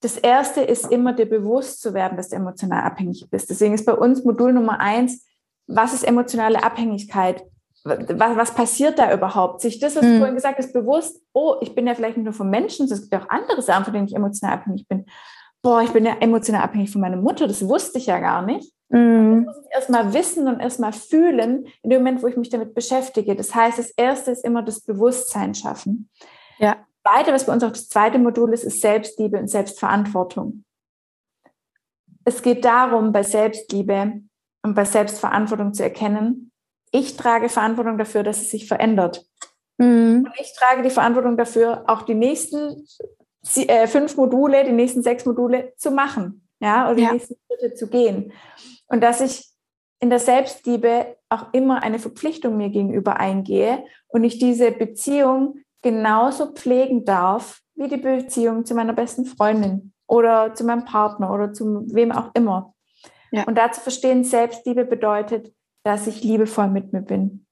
[0.00, 3.50] das erste ist immer dir bewusst zu werden, dass du emotional abhängig bist.
[3.50, 5.26] Deswegen ist bei uns Modul Nummer eins,
[5.66, 7.44] was ist emotionale Abhängigkeit?
[7.86, 9.60] Was, was passiert da überhaupt?
[9.60, 10.12] Sich das, was mhm.
[10.12, 13.08] du vorhin gesagt hast, bewusst, oh, ich bin ja vielleicht nicht nur von Menschen, es
[13.08, 15.06] gibt auch andere Sachen, von denen ich emotional abhängig bin.
[15.62, 18.72] Boah, ich bin ja emotional abhängig von meiner Mutter, das wusste ich ja gar nicht.
[18.88, 19.46] Mhm.
[19.46, 22.74] Das muss ich erstmal wissen und erstmal fühlen, in dem Moment, wo ich mich damit
[22.74, 23.34] beschäftige.
[23.34, 26.10] Das heißt, das erste ist immer das Bewusstsein schaffen.
[26.58, 26.76] Ja.
[27.04, 30.64] Weiter, was bei uns auch das zweite Modul ist, ist Selbstliebe und Selbstverantwortung.
[32.24, 34.22] Es geht darum, bei Selbstliebe
[34.62, 36.50] und bei Selbstverantwortung zu erkennen,
[36.92, 39.24] ich trage Verantwortung dafür, dass es sich verändert.
[39.78, 40.24] Mhm.
[40.26, 42.86] Und ich trage die Verantwortung dafür, auch die nächsten
[43.54, 47.12] äh, fünf Module, die nächsten sechs Module zu machen, ja, oder die ja.
[47.12, 48.32] nächsten Schritte zu gehen.
[48.88, 49.44] Und dass ich
[50.00, 56.52] in der Selbstliebe auch immer eine Verpflichtung mir gegenüber eingehe und ich diese Beziehung genauso
[56.52, 61.84] pflegen darf wie die Beziehung zu meiner besten Freundin oder zu meinem Partner oder zu
[61.92, 62.74] wem auch immer.
[63.30, 63.44] Ja.
[63.44, 65.52] Und dazu verstehen, Selbstliebe bedeutet,
[65.86, 67.46] dass ich liebevoll mit mir bin.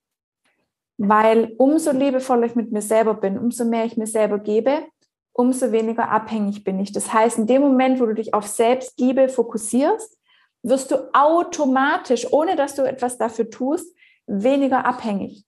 [0.96, 4.88] Weil umso liebevoller ich mit mir selber bin, umso mehr ich mir selber gebe,
[5.32, 6.90] umso weniger abhängig bin ich.
[6.90, 10.18] Das heißt, in dem Moment, wo du dich auf Selbstliebe fokussierst,
[10.64, 13.94] wirst du automatisch, ohne dass du etwas dafür tust,
[14.26, 15.44] weniger abhängig.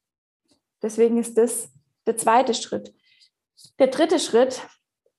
[0.80, 1.68] Deswegen ist das
[2.06, 2.94] der zweite Schritt.
[3.80, 4.62] Der dritte Schritt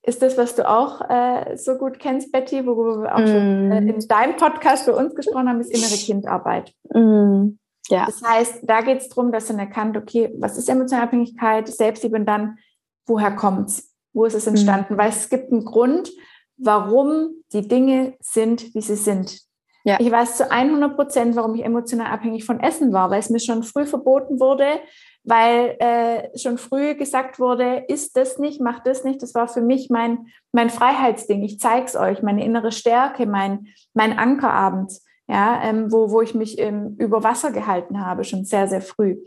[0.08, 3.28] ist das, was du auch äh, so gut kennst, Betty, worüber wir auch mm.
[3.28, 6.74] schon äh, in deinem Podcast für uns gesprochen haben, ist innere Kindarbeit.
[6.94, 7.58] Mm.
[7.90, 8.06] Ja.
[8.06, 12.16] Das heißt, da geht es darum, dass du erkannt, okay, was ist emotionale Abhängigkeit, Selbstliebe
[12.16, 12.58] und dann,
[13.06, 13.94] woher kommt es?
[14.14, 14.50] Wo ist es mm.
[14.50, 14.96] entstanden?
[14.96, 14.98] Mm.
[14.98, 16.10] Weil es gibt einen Grund,
[16.56, 19.42] warum die Dinge sind, wie sie sind.
[19.84, 19.98] Ja.
[20.00, 23.40] Ich weiß zu 100 Prozent, warum ich emotional abhängig von Essen war, weil es mir
[23.40, 24.80] schon früh verboten wurde,
[25.28, 29.22] weil äh, schon früh gesagt wurde, isst das nicht, mach das nicht.
[29.22, 31.44] Das war für mich mein, mein Freiheitsding.
[31.44, 34.94] Ich zeige es euch, meine innere Stärke, mein, mein Ankerabend,
[35.28, 39.18] ja, ähm, wo, wo ich mich ähm, über Wasser gehalten habe, schon sehr, sehr früh.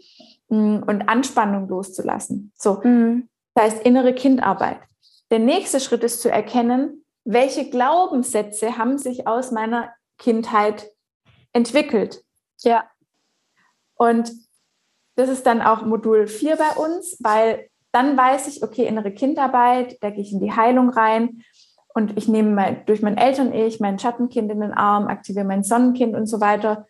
[0.49, 2.51] Mm, und Anspannung loszulassen.
[2.57, 3.29] So, mhm.
[3.55, 4.81] das heißt innere Kindarbeit.
[5.31, 10.91] Der nächste Schritt ist zu erkennen, welche Glaubenssätze haben sich aus meiner Kindheit
[11.53, 12.25] entwickelt.
[12.63, 12.85] Ja.
[13.97, 14.33] Und
[15.21, 19.99] das ist dann auch Modul 4 bei uns, weil dann weiß ich, okay, innere Kindarbeit,
[20.01, 21.43] da gehe ich in die Heilung rein
[21.95, 26.15] und ich nehme mein, durch mein Eltern-Ich mein Schattenkind in den Arm, aktiviere mein Sonnenkind
[26.15, 26.87] und so weiter.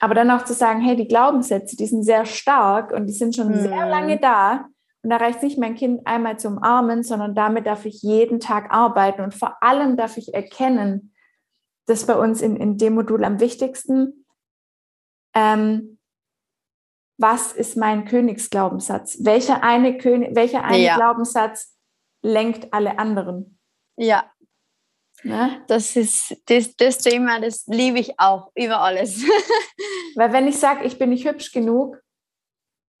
[0.00, 3.36] Aber dann auch zu sagen, hey, die Glaubenssätze, die sind sehr stark und die sind
[3.36, 3.60] schon hm.
[3.60, 4.66] sehr lange da.
[5.02, 8.72] Und da reicht nicht mein Kind einmal zu umarmen, sondern damit darf ich jeden Tag
[8.72, 11.12] arbeiten und vor allem darf ich erkennen,
[11.86, 14.24] das ist bei uns in, in dem Modul am wichtigsten,
[15.34, 15.97] ähm,
[17.18, 19.18] was ist mein Königsglaubenssatz?
[19.24, 20.96] Welcher eine, König, welcher eine ja.
[20.96, 21.76] Glaubenssatz
[22.22, 23.58] lenkt alle anderen?
[23.96, 24.30] Ja.
[25.24, 25.64] Ne?
[25.66, 29.22] Das ist das, das Thema, das liebe ich auch über alles.
[30.14, 32.00] Weil wenn ich sage, ich bin nicht hübsch genug,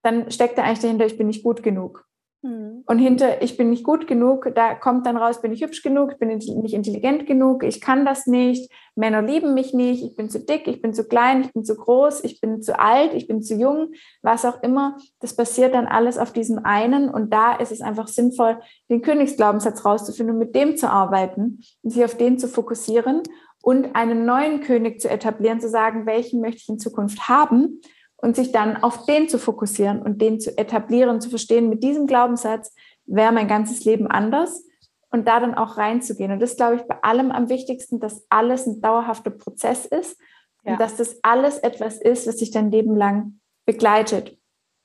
[0.02, 2.04] dann steckt da eigentlich dahinter, ich bin nicht gut genug.
[2.42, 2.84] Mhm.
[2.86, 6.12] Und hinter, ich bin nicht gut genug, da kommt dann raus, bin ich hübsch genug,
[6.12, 10.30] ich bin nicht intelligent genug, ich kann das nicht, Männer lieben mich nicht, ich bin
[10.30, 13.26] zu dick, ich bin zu klein, ich bin zu groß, ich bin zu alt, ich
[13.26, 14.96] bin zu jung, was auch immer.
[15.20, 19.84] Das passiert dann alles auf diesem einen und da ist es einfach sinnvoll, den Königsglaubenssatz
[19.84, 23.22] rauszufinden und mit dem zu arbeiten und sich auf den zu fokussieren
[23.62, 27.80] und einen neuen König zu etablieren, zu sagen, welchen möchte ich in Zukunft haben
[28.20, 32.06] und sich dann auf den zu fokussieren und den zu etablieren, zu verstehen, mit diesem
[32.06, 32.74] Glaubenssatz
[33.06, 34.64] wäre mein ganzes Leben anders
[35.10, 36.32] und da dann auch reinzugehen.
[36.32, 40.20] Und das glaube ich bei allem am wichtigsten, dass alles ein dauerhafter Prozess ist
[40.64, 40.72] ja.
[40.72, 44.36] und dass das alles etwas ist, was sich dein Leben lang begleitet.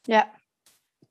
[0.07, 0.25] Ja.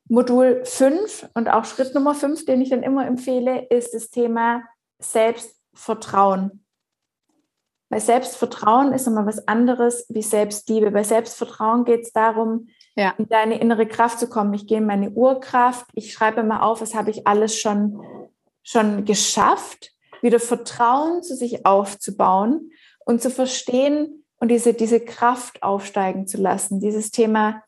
[0.08, 4.62] Modul 5 und auch Schritt Nummer 5, den ich dann immer empfehle, ist das Thema
[4.98, 6.61] Selbstvertrauen.
[7.92, 10.90] Bei Selbstvertrauen ist immer was anderes wie Selbstliebe.
[10.92, 13.12] Bei Selbstvertrauen geht es darum, ja.
[13.18, 14.54] in deine innere Kraft zu kommen.
[14.54, 15.84] Ich gehe in meine Urkraft.
[15.92, 18.00] Ich schreibe mal auf, was habe ich alles schon,
[18.62, 22.70] schon geschafft, wieder Vertrauen zu sich aufzubauen
[23.04, 26.80] und zu verstehen und diese, diese Kraft aufsteigen zu lassen.
[26.80, 27.62] Dieses Thema,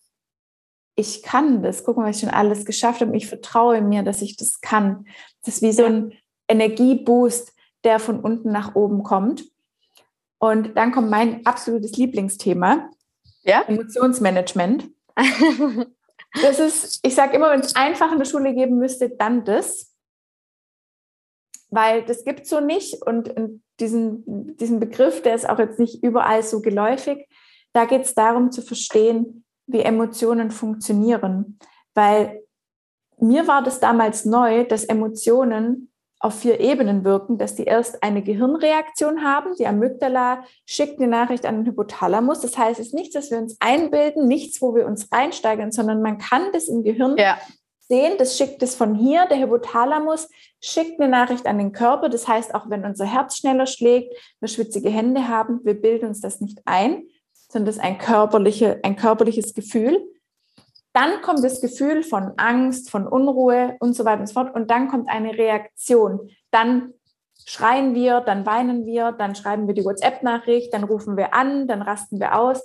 [0.96, 1.84] ich kann das.
[1.84, 3.14] Guck mal, was ich schon alles geschafft habe.
[3.14, 5.04] Ich vertraue mir, dass ich das kann.
[5.44, 6.14] Das ist wie so ein
[6.48, 7.52] Energieboost,
[7.84, 9.44] der von unten nach oben kommt.
[10.44, 12.90] Und dann kommt mein absolutes Lieblingsthema,
[13.44, 13.62] ja?
[13.62, 14.90] Emotionsmanagement.
[16.42, 19.96] das ist, ich sage immer, wenn es einfach in der Schule geben müsste, dann das.
[21.70, 23.02] Weil das gibt es so nicht.
[23.06, 23.34] Und
[23.80, 27.26] diesen, diesen Begriff, der ist auch jetzt nicht überall so geläufig.
[27.72, 31.58] Da geht es darum zu verstehen, wie Emotionen funktionieren.
[31.94, 32.42] Weil
[33.16, 35.90] mir war das damals neu, dass Emotionen
[36.24, 39.54] auf vier Ebenen wirken, dass die erst eine Gehirnreaktion haben.
[39.58, 42.40] Die Amygdala schickt eine Nachricht an den Hypothalamus.
[42.40, 46.00] Das heißt, es ist nichts, was wir uns einbilden, nichts, wo wir uns reinsteigern, sondern
[46.00, 47.36] man kann das im Gehirn ja.
[47.88, 48.14] sehen.
[48.16, 49.26] Das schickt es von hier.
[49.26, 50.30] Der Hypothalamus
[50.62, 52.08] schickt eine Nachricht an den Körper.
[52.08, 56.22] Das heißt, auch wenn unser Herz schneller schlägt, wir schwitzige Hände haben, wir bilden uns
[56.22, 57.02] das nicht ein,
[57.50, 60.02] sondern das ist ein, körperliche, ein körperliches Gefühl.
[60.94, 64.54] Dann kommt das Gefühl von Angst, von Unruhe und so weiter und so fort.
[64.54, 66.30] Und dann kommt eine Reaktion.
[66.52, 66.94] Dann
[67.46, 71.82] schreien wir, dann weinen wir, dann schreiben wir die WhatsApp-Nachricht, dann rufen wir an, dann
[71.82, 72.62] rasten wir aus.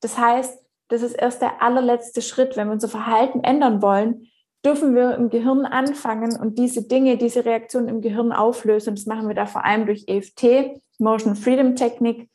[0.00, 2.56] Das heißt, das ist erst der allerletzte Schritt.
[2.56, 4.28] Wenn wir unser Verhalten ändern wollen,
[4.64, 8.90] dürfen wir im Gehirn anfangen und diese Dinge, diese Reaktionen im Gehirn auflösen.
[8.90, 12.28] Und das machen wir da vor allem durch EFT, Motion Freedom Technik.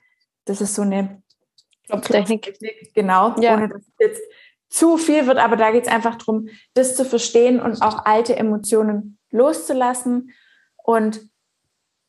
[0.46, 1.22] Das ist so eine
[2.02, 2.58] Technik.
[2.96, 3.54] Genau, ja.
[3.54, 4.22] ohne dass ich jetzt
[4.76, 8.36] zu viel wird, aber da geht es einfach darum, das zu verstehen und auch alte
[8.36, 10.32] Emotionen loszulassen.
[10.84, 11.22] Und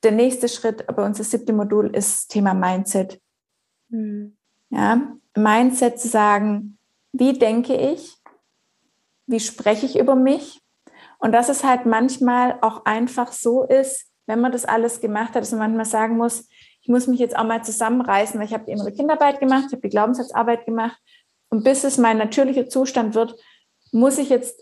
[0.03, 3.21] der nächste Schritt bei uns, das siebte Modul, ist Thema Mindset.
[3.89, 4.37] Mhm.
[4.71, 5.01] Ja,
[5.37, 6.79] Mindset zu sagen,
[7.13, 8.17] wie denke ich,
[9.27, 10.61] wie spreche ich über mich?
[11.19, 15.43] Und dass es halt manchmal auch einfach so ist, wenn man das alles gemacht hat,
[15.43, 16.49] dass man manchmal sagen muss,
[16.83, 19.73] ich muss mich jetzt auch mal zusammenreißen, weil ich habe die innere Kinderarbeit gemacht, ich
[19.73, 21.01] habe die Glaubenssatzarbeit gemacht
[21.57, 23.35] und bis es mein natürlicher Zustand wird,
[23.91, 24.61] muss ich jetzt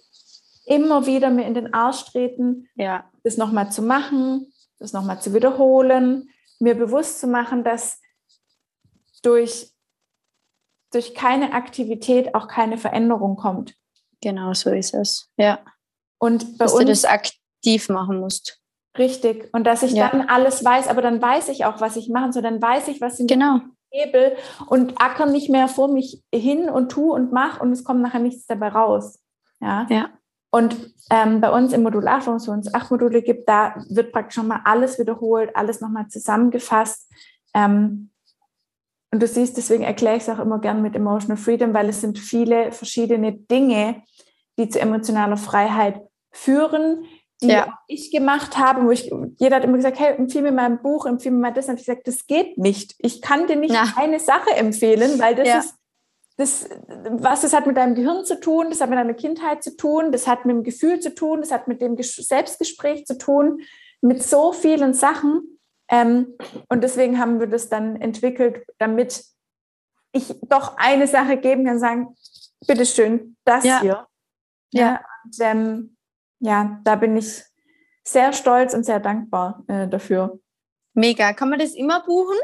[0.65, 3.11] immer wieder mir in den Arsch treten, ja.
[3.25, 6.31] das nochmal zu machen, das nochmal zu wiederholen,
[6.61, 8.01] mir bewusst zu machen, dass
[9.23, 9.73] durch,
[10.93, 13.75] durch keine Aktivität auch keine Veränderung kommt.
[14.21, 15.29] Genau, so ist es.
[15.37, 15.59] Ja.
[16.19, 18.61] Und bei dass uns, du das aktiv machen musst.
[18.97, 19.53] Richtig.
[19.53, 20.11] Und dass ich ja.
[20.11, 22.43] dann alles weiß, aber dann weiß ich auch, was ich machen soll.
[22.43, 23.63] Dann weiß ich, was in, genau.
[23.95, 28.03] Hebel und acker nicht mehr vor mich hin und tu und mach und es kommt
[28.03, 29.21] nachher nichts dabei raus.
[29.61, 29.87] Ja.
[29.89, 30.11] ja.
[30.51, 34.13] Und ähm, bei uns im Modul 8, wo es uns acht Module gibt, da wird
[34.13, 37.11] praktisch nochmal alles wiederholt, alles nochmal zusammengefasst.
[37.55, 38.11] Ähm,
[39.11, 42.01] und du siehst, deswegen erkläre ich es auch immer gern mit Emotional Freedom, weil es
[42.01, 44.03] sind viele verschiedene Dinge,
[44.59, 46.01] die zu emotionaler Freiheit
[46.33, 47.05] führen,
[47.49, 47.79] die ja.
[47.87, 51.07] ich gemacht habe, wo ich, jeder hat immer gesagt, hey, empfehle mir mal ein Buch,
[51.07, 51.69] empfehle mir mal das.
[51.69, 52.95] Und ich gesagt, das geht nicht.
[52.99, 53.93] Ich kann dir nicht ja.
[53.97, 55.59] eine Sache empfehlen, weil das ja.
[55.59, 55.75] ist,
[56.37, 56.69] das,
[57.11, 60.11] was das hat mit deinem Gehirn zu tun, das hat mit deiner Kindheit zu tun,
[60.11, 63.61] das hat mit dem Gefühl zu tun, das hat mit dem Selbstgespräch zu tun,
[64.01, 65.59] mit so vielen Sachen.
[65.89, 66.35] Ähm,
[66.69, 69.25] und deswegen haben wir das dann entwickelt, damit
[70.13, 72.17] ich doch eine Sache geben kann, sagen,
[72.67, 73.81] bitteschön, das ja.
[73.81, 74.07] hier.
[74.73, 74.81] Ja.
[74.81, 75.94] ja und, ähm,
[76.45, 77.43] ja, da bin ich
[78.05, 80.39] sehr stolz und sehr dankbar äh, dafür.
[80.93, 81.33] Mega.
[81.33, 82.37] Kann man das immer buchen?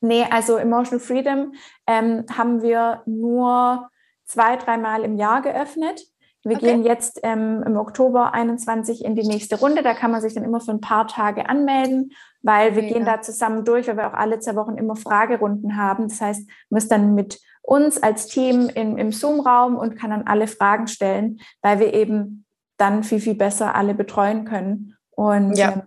[0.00, 1.52] Nee, also Emotional Freedom
[1.86, 3.90] ähm, haben wir nur
[4.24, 6.02] zwei, dreimal im Jahr geöffnet.
[6.44, 6.66] Wir okay.
[6.66, 9.82] gehen jetzt ähm, im Oktober 21 in die nächste Runde.
[9.82, 12.12] Da kann man sich dann immer für ein paar Tage anmelden,
[12.42, 12.94] weil wir Mega.
[12.94, 16.08] gehen da zusammen durch, weil wir auch alle zwei Wochen immer Fragerunden haben.
[16.08, 20.26] Das heißt, man ist dann mit uns als Team in, im Zoom-Raum und kann dann
[20.26, 22.43] alle Fragen stellen, weil wir eben
[22.76, 25.70] dann viel, viel besser alle betreuen können und ja.
[25.70, 25.82] äh,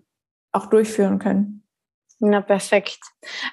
[0.52, 1.64] auch durchführen können.
[2.20, 3.00] Na, perfekt.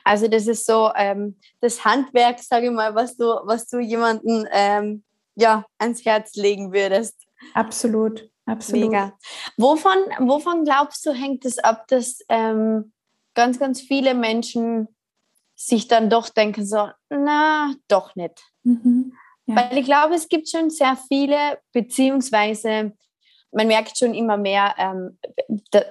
[0.04, 4.46] Also das ist so ähm, das Handwerk, sage ich mal, was du, was du jemandem
[4.50, 7.16] ähm, ja, ans Herz legen würdest.
[7.52, 8.90] Absolut, absolut.
[8.90, 9.12] Mega.
[9.58, 12.92] Wovon, wovon glaubst du, hängt es ab, dass ähm,
[13.34, 14.88] ganz, ganz viele Menschen
[15.54, 18.42] sich dann doch denken so, na, doch nicht.
[18.62, 19.12] Mhm,
[19.46, 19.56] ja.
[19.56, 22.92] Weil ich glaube, es gibt schon sehr viele, beziehungsweise
[23.54, 25.18] man merkt schon immer mehr, ähm,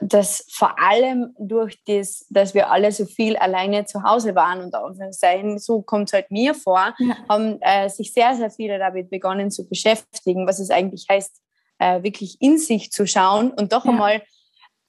[0.02, 5.14] dass vor allem durch das, dass wir alle so viel alleine zu Hause waren und
[5.14, 7.18] sein, so kommt es halt mir vor, ja.
[7.30, 11.42] haben äh, sich sehr, sehr viele damit begonnen zu beschäftigen, was es eigentlich heißt,
[11.80, 13.92] äh, wirklich in sich zu schauen und doch ja.
[13.92, 14.22] einmal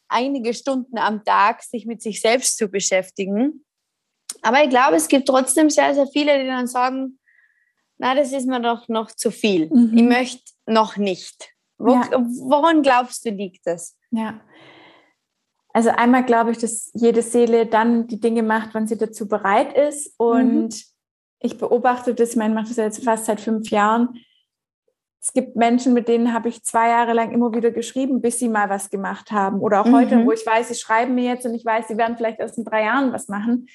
[0.09, 3.65] einige Stunden am Tag sich mit sich selbst zu beschäftigen.
[4.43, 7.19] Aber ich glaube, es gibt trotzdem sehr, sehr viele, die dann sagen,
[7.99, 9.71] na, das ist mir doch noch zu viel.
[9.73, 9.97] Mhm.
[9.97, 11.54] Ich möchte noch nicht.
[11.79, 12.09] Wo, ja.
[12.13, 13.97] Woran glaubst du, liegt das?
[14.11, 14.41] Ja.
[15.73, 19.77] Also einmal glaube ich, dass jede Seele dann die Dinge macht, wann sie dazu bereit
[19.77, 20.15] ist.
[20.19, 20.83] Und mhm.
[21.41, 24.21] ich beobachte das, ich meine, ich mache das jetzt fast seit fünf Jahren.
[25.21, 28.49] Es gibt Menschen, mit denen habe ich zwei Jahre lang immer wieder geschrieben, bis sie
[28.49, 29.61] mal was gemacht haben.
[29.61, 29.97] Oder auch mhm.
[29.97, 32.59] heute, wo ich weiß, sie schreiben mir jetzt und ich weiß, sie werden vielleicht erst
[32.59, 33.67] in drei Jahren was machen.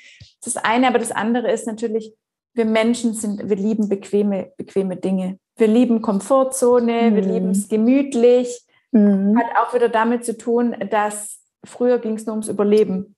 [0.43, 2.13] Das eine, aber das andere ist natürlich,
[2.53, 5.39] wir Menschen sind, wir lieben bequeme, bequeme Dinge.
[5.55, 7.15] Wir lieben Komfortzone, mhm.
[7.15, 8.61] wir lieben es gemütlich.
[8.91, 9.37] Mhm.
[9.37, 13.15] Hat auch wieder damit zu tun, dass früher ging es nur ums Überleben.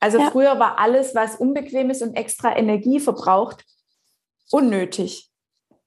[0.00, 0.30] Also ja.
[0.30, 3.64] früher war alles, was unbequem ist und extra Energie verbraucht,
[4.50, 5.30] unnötig.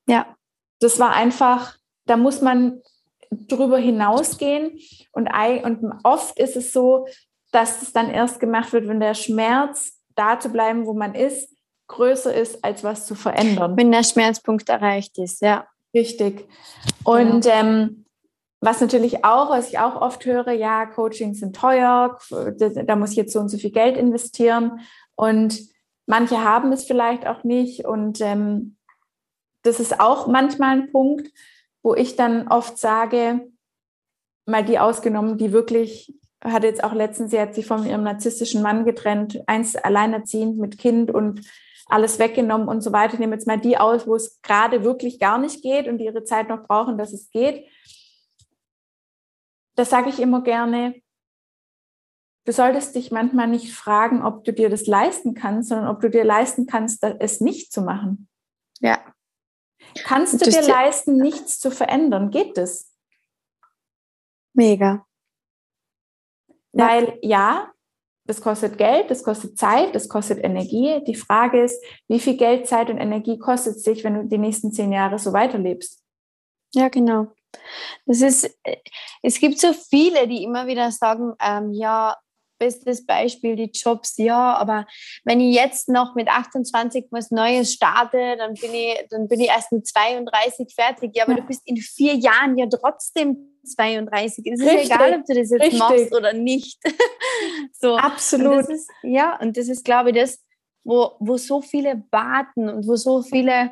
[0.07, 0.35] Ja.
[0.79, 2.81] Das war einfach, da muss man
[3.31, 4.79] drüber hinausgehen.
[5.11, 5.29] Und,
[5.63, 7.07] und oft ist es so,
[7.51, 11.53] dass es dann erst gemacht wird, wenn der Schmerz, da zu bleiben, wo man ist,
[11.87, 13.77] größer ist, als was zu verändern.
[13.77, 15.67] Wenn der Schmerzpunkt erreicht ist, ja.
[15.93, 16.47] Richtig.
[17.03, 17.61] Und ja.
[17.61, 18.05] ähm,
[18.59, 23.17] was natürlich auch, was ich auch oft höre, ja, Coachings sind teuer, da muss ich
[23.17, 24.79] jetzt so und so viel Geld investieren.
[25.15, 25.59] Und
[26.07, 27.85] manche haben es vielleicht auch nicht.
[27.85, 28.77] Und ähm,
[29.63, 31.27] das ist auch manchmal ein Punkt,
[31.83, 33.47] wo ich dann oft sage,
[34.45, 38.61] mal die ausgenommen, die wirklich, hatte jetzt auch letztens, sie hat sich von ihrem narzisstischen
[38.61, 41.41] Mann getrennt, einst alleinerziehend mit Kind und
[41.89, 43.13] alles weggenommen und so weiter.
[43.13, 46.05] Ich nehme jetzt mal die aus, wo es gerade wirklich gar nicht geht und die
[46.05, 47.67] ihre Zeit noch brauchen, dass es geht.
[49.75, 51.01] Das sage ich immer gerne.
[52.45, 56.09] Du solltest dich manchmal nicht fragen, ob du dir das leisten kannst, sondern ob du
[56.09, 58.29] dir leisten kannst, es nicht zu machen.
[58.79, 58.99] Ja.
[60.03, 62.31] Kannst du dir leisten, nichts zu verändern?
[62.31, 62.93] Geht das?
[64.53, 65.05] Mega.
[66.71, 67.71] Weil ja,
[68.27, 71.01] das kostet Geld, das kostet Zeit, das kostet Energie.
[71.05, 74.37] Die Frage ist, wie viel Geld, Zeit und Energie kostet es sich, wenn du die
[74.37, 76.03] nächsten zehn Jahre so weiterlebst?
[76.73, 77.27] Ja, genau.
[78.05, 78.57] Das ist,
[79.23, 82.17] es gibt so viele, die immer wieder sagen, ähm, ja,
[82.59, 84.85] bestes Beispiel die Jobs, ja, aber
[85.23, 89.47] wenn ich jetzt noch mit 28 was Neues starte, dann bin ich, dann bin ich
[89.47, 91.15] erst mit 32 fertig.
[91.15, 91.39] Ja, aber ja.
[91.39, 94.45] du bist in vier Jahren ja trotzdem 32.
[94.45, 94.91] Es ist Richtig.
[94.91, 95.79] egal, ob du das jetzt Richtig.
[95.79, 96.79] machst oder nicht.
[97.79, 97.97] so.
[97.97, 98.69] Absolut.
[98.69, 100.39] Ist, ja, und das ist, glaube ich, das,
[100.83, 103.71] wo, wo so viele warten und wo so viele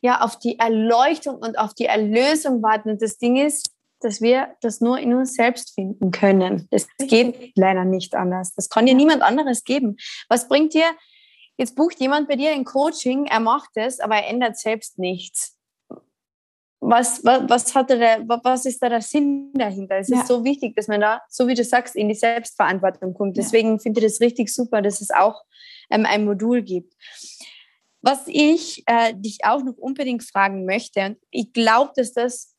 [0.00, 2.90] ja auf die Erleuchtung und auf die Erlösung warten.
[2.90, 3.70] Und das Ding ist,
[4.00, 6.68] dass wir das nur in uns selbst finden können.
[6.70, 8.54] Es geht leider nicht anders.
[8.54, 9.96] Das kann dir niemand anderes geben.
[10.28, 10.84] Was bringt dir
[11.56, 15.53] jetzt bucht jemand bei dir ein Coaching, er macht es, aber er ändert selbst nichts.
[16.86, 19.96] Was, was, was, hat der, was ist da der Sinn dahinter?
[19.96, 20.20] Es ja.
[20.20, 23.38] ist so wichtig, dass man da, so wie du sagst, in die Selbstverantwortung kommt.
[23.38, 23.78] Deswegen ja.
[23.78, 25.42] finde ich das richtig super, dass es auch
[25.90, 26.94] ähm, ein Modul gibt.
[28.02, 32.54] Was ich äh, dich auch noch unbedingt fragen möchte, und ich glaube, dass das,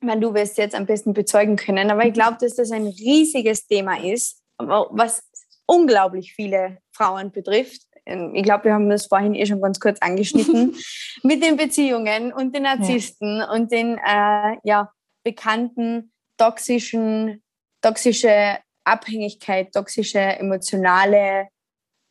[0.00, 3.66] wenn du wirst jetzt am besten bezeugen können, aber ich glaube, dass das ein riesiges
[3.66, 5.22] Thema ist, was
[5.64, 7.82] unglaublich viele Frauen betrifft.
[8.08, 10.76] Ähm, ich glaube, wir haben das vorhin eh schon ganz kurz angeschnitten,
[11.22, 13.52] mit den Beziehungen und den Narzissten ja.
[13.52, 14.90] und den äh, ja,
[15.22, 17.42] bekannten toxischen,
[17.82, 21.48] toxische Abhängigkeit, toxische emotionale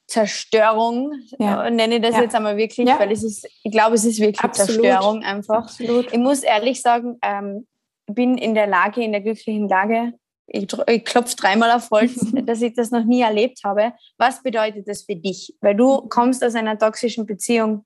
[0.08, 1.66] Zerstörung, ja.
[1.66, 2.22] Äh, nenne ich das ja.
[2.22, 4.84] jetzt einmal wirklich, weil es ist, ich glaube, es ist wirklich Absolut.
[4.84, 5.64] Zerstörung einfach.
[5.64, 6.14] Absolut.
[6.14, 7.68] Ich muss ehrlich sagen, ähm,
[8.06, 10.14] bin in der Lage, in der glücklichen Lage,
[10.48, 13.94] ich, ich klopfe dreimal auf Holz, dass ich das noch nie erlebt habe.
[14.18, 15.56] Was bedeutet das für dich?
[15.62, 17.86] Weil du kommst aus einer toxischen Beziehung.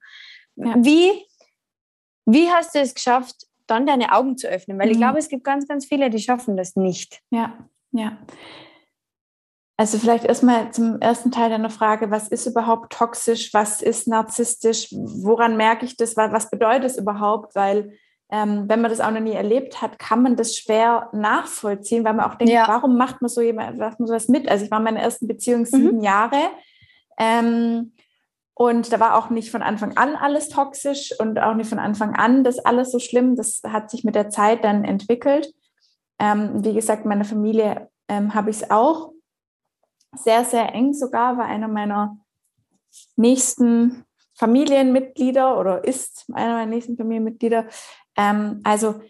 [0.55, 0.75] Ja.
[0.77, 1.11] Wie,
[2.25, 4.77] wie hast du es geschafft, dann deine Augen zu öffnen?
[4.79, 4.91] Weil mhm.
[4.93, 7.21] ich glaube, es gibt ganz, ganz viele, die schaffen das nicht.
[7.31, 7.57] Ja,
[7.91, 8.17] ja.
[9.77, 14.89] Also vielleicht erstmal zum ersten Teil deiner Frage, was ist überhaupt toxisch, was ist narzisstisch,
[14.91, 17.55] woran merke ich das, was bedeutet es überhaupt?
[17.55, 17.97] Weil
[18.31, 22.13] ähm, wenn man das auch noch nie erlebt hat, kann man das schwer nachvollziehen, weil
[22.13, 22.65] man auch denkt, ja.
[22.67, 24.47] warum macht man so jemand, macht man sowas mit?
[24.47, 26.03] Also ich war in meiner ersten Beziehung sieben mhm.
[26.03, 26.49] Jahre
[27.19, 27.91] ähm,
[28.53, 32.15] und da war auch nicht von Anfang an alles toxisch und auch nicht von Anfang
[32.15, 33.35] an das alles so schlimm.
[33.35, 35.53] Das hat sich mit der Zeit dann entwickelt.
[36.19, 39.11] Ähm, wie gesagt, meine Familie ähm, habe ich es auch
[40.15, 42.17] sehr, sehr eng sogar, war einer meiner
[43.15, 44.05] nächsten
[44.35, 47.67] Familienmitglieder oder ist einer meiner nächsten Familienmitglieder.
[48.17, 49.01] Ähm, also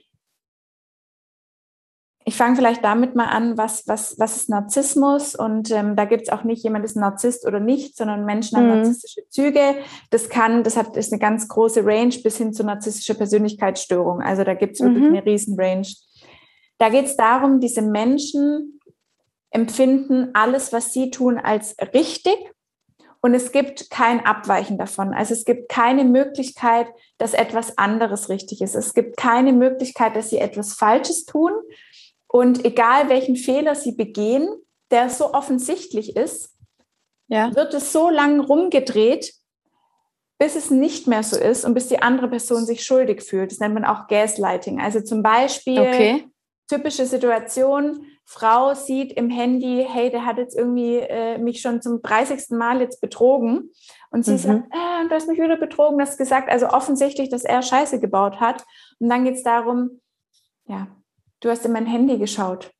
[2.24, 5.36] ich fange vielleicht damit mal an, was, was, was ist Narzissmus?
[5.36, 8.58] Und ähm, da gibt es auch nicht jemand ist ein Narzisst oder nicht, sondern Menschen
[8.58, 8.76] haben mhm.
[8.76, 9.76] narzisstische Züge.
[10.12, 14.22] Das kann, das hat ist eine ganz große Range bis hin zu narzisstischer Persönlichkeitsstörung.
[14.22, 15.16] Also da gibt es wirklich mhm.
[15.16, 15.88] eine riesen Range.
[16.78, 18.80] Da geht es darum, diese Menschen
[19.50, 22.36] empfinden alles, was sie tun, als richtig
[23.22, 25.14] und es gibt kein Abweichen davon.
[25.14, 26.88] Also es gibt keine Möglichkeit,
[27.20, 28.76] dass etwas anderes richtig ist.
[28.76, 31.52] Es gibt keine Möglichkeit, dass sie etwas Falsches tun.
[32.28, 34.50] Und egal welchen Fehler sie begehen,
[34.90, 36.56] der so offensichtlich ist,
[37.28, 37.56] ja.
[37.56, 39.34] wird es so lange rumgedreht,
[40.40, 43.52] bis es nicht mehr so ist und bis die andere Person sich schuldig fühlt.
[43.52, 44.82] Das nennt man auch Gaslighting.
[44.82, 46.31] Also zum Beispiel okay.
[46.72, 52.02] Typische Situation, Frau sieht im Handy, hey, der hat jetzt irgendwie äh, mich schon zum
[52.02, 52.52] 30.
[52.52, 53.72] Mal jetzt betrogen.
[54.10, 54.38] Und sie mhm.
[54.38, 56.50] sagt, äh, du hast mich wieder betrogen, das gesagt.
[56.50, 58.64] Also offensichtlich, dass er Scheiße gebaut hat.
[59.00, 60.02] Und dann geht es darum,
[60.66, 60.88] ja,
[61.42, 62.72] du hast in mein Handy geschaut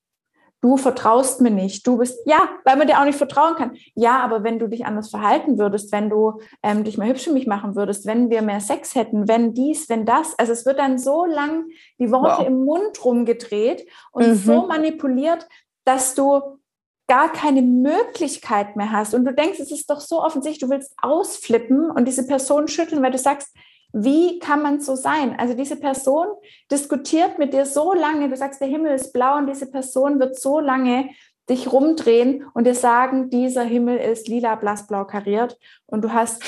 [0.62, 3.76] du vertraust mir nicht, du bist, ja, weil man dir auch nicht vertrauen kann.
[3.96, 7.34] Ja, aber wenn du dich anders verhalten würdest, wenn du ähm, dich mal hübsch für
[7.34, 10.80] mich machen würdest, wenn wir mehr Sex hätten, wenn dies, wenn das, also es wird
[10.80, 11.66] dann so lang
[12.00, 12.48] die Worte wow.
[12.48, 14.36] im Mund rumgedreht und mhm.
[14.36, 15.48] so manipuliert,
[15.84, 16.60] dass du
[17.08, 19.14] gar keine Möglichkeit mehr hast.
[19.14, 23.02] Und du denkst, es ist doch so offensichtlich, du willst ausflippen und diese Person schütteln,
[23.02, 23.50] weil du sagst,
[23.94, 25.38] wie kann man so sein?
[25.38, 26.28] Also diese Person
[26.72, 30.40] diskutiert mit dir so lange, du sagst, der Himmel ist blau und diese Person wird
[30.40, 31.10] so lange
[31.50, 36.44] dich rumdrehen und dir sagen, dieser Himmel ist lila, blassblau kariert und du hast,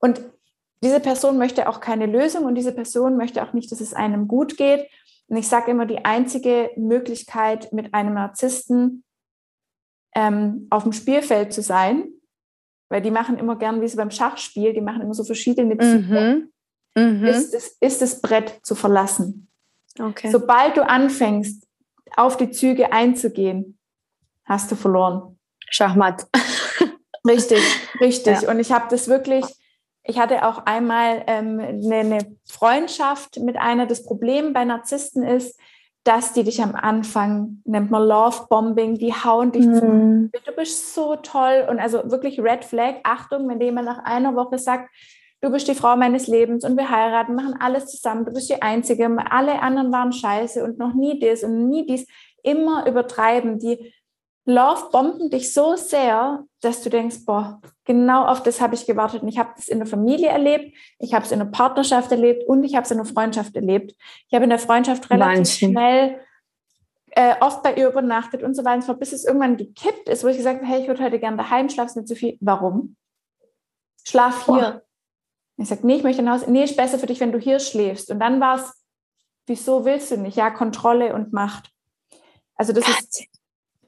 [0.00, 0.20] und
[0.82, 4.26] diese Person möchte auch keine Lösung und diese Person möchte auch nicht, dass es einem
[4.26, 4.88] gut geht.
[5.28, 9.04] Und ich sage immer, die einzige Möglichkeit mit einem Narzissten
[10.16, 12.08] ähm, auf dem Spielfeld zu sein,
[12.88, 16.20] weil die machen immer gern, wie sie beim Schachspiel, die machen immer so verschiedene Züge.
[16.20, 16.51] Mhm
[16.94, 17.24] mhm.
[17.24, 19.48] ist, es, ist das Brett zu verlassen.
[19.98, 20.30] Okay.
[20.30, 21.66] Sobald du anfängst,
[22.16, 23.78] auf die Züge einzugehen,
[24.44, 25.38] hast du verloren.
[25.70, 26.26] Schachmatt.
[27.26, 27.62] Richtig,
[28.00, 28.42] richtig.
[28.42, 28.50] Ja.
[28.50, 29.44] Und ich habe das wirklich,
[30.02, 33.86] ich hatte auch einmal ähm, eine, eine Freundschaft mit einer.
[33.86, 35.56] Das Problem bei Narzissten ist,
[36.04, 40.30] dass die dich am Anfang, nennt man Love Bombing, die hauen dich mhm.
[40.32, 44.34] zu, du bist so toll und also wirklich Red Flag, Achtung, wenn jemand nach einer
[44.34, 44.90] Woche sagt,
[45.42, 48.62] du bist die Frau meines Lebens und wir heiraten, machen alles zusammen, du bist die
[48.62, 52.06] Einzige, alle anderen waren scheiße und noch nie das und nie dies,
[52.42, 53.58] immer übertreiben.
[53.58, 53.92] Die
[54.44, 59.22] Love bomben dich so sehr, dass du denkst, boah, genau auf das habe ich gewartet.
[59.22, 62.44] Und ich habe das in der Familie erlebt, ich habe es in der Partnerschaft erlebt
[62.48, 63.94] und ich habe es in der Freundschaft erlebt.
[64.28, 65.72] Ich habe in der Freundschaft relativ Wahnsinn.
[65.72, 66.20] schnell
[67.10, 70.36] äh, oft bei ihr übernachtet und so weiter, bis es irgendwann gekippt ist, wo ich
[70.36, 72.38] gesagt habe, hey, ich würde heute gerne daheim schlafen, nicht so viel.
[72.40, 72.96] Warum?
[74.04, 74.54] Schlaf hier.
[74.54, 74.82] Boah.
[75.56, 76.50] Ich sage, nee, ich möchte nach Hause.
[76.50, 78.10] Nee, ist besser für dich, wenn du hier schläfst.
[78.10, 78.72] Und dann war es,
[79.46, 80.36] wieso willst du nicht?
[80.36, 81.70] Ja, Kontrolle und Macht.
[82.56, 83.28] Also das ist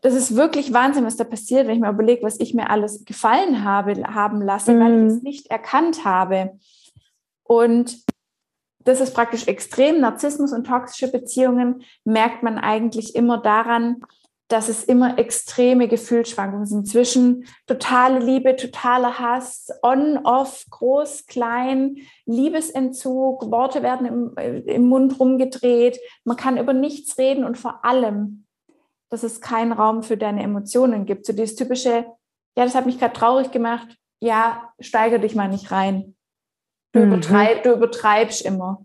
[0.05, 3.07] das ist wirklich Wahnsinn, was da passiert, wenn ich mir überlege, was ich mir alles
[3.07, 4.81] gefallen habe, haben lasse, mhm.
[4.81, 6.59] weil ich es nicht erkannt habe.
[7.43, 8.05] Und
[8.81, 10.01] das ist praktisch extrem.
[10.01, 14.03] Narzissmus und toxische Beziehungen merkt man eigentlich immer daran,
[14.49, 21.97] dass es immer extreme Gefühlsschwankungen sind zwischen totale Liebe, totaler Hass, on, off, groß, klein,
[22.27, 27.85] Liebesentzug, Worte werden im, äh, im Mund rumgedreht, man kann über nichts reden und vor
[27.85, 28.45] allem,
[29.11, 31.25] dass es keinen Raum für deine Emotionen gibt.
[31.25, 32.07] So dieses typische,
[32.57, 36.17] ja, das hat mich gerade traurig gemacht, ja, steigere dich mal nicht rein.
[36.93, 37.13] Du, mhm.
[37.13, 38.85] übertreib, du übertreibst immer.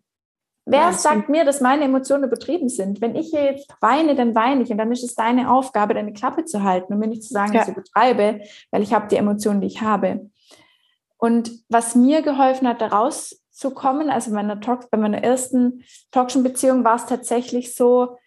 [0.72, 3.02] Wer sagt mir, dass meine Emotionen übertrieben sind?
[3.02, 6.14] Wenn ich hier jetzt weine, dann weine ich und dann ist es deine Aufgabe, deine
[6.14, 7.60] Klappe zu halten und mir nicht zu sagen, ja.
[7.60, 10.30] dass ich übertreibe, weil ich habe die Emotionen, die ich habe.
[11.18, 16.84] Und was mir geholfen hat, da rauszukommen, also bei meiner, bei meiner ersten toxischen Beziehung
[16.84, 18.18] war es tatsächlich so,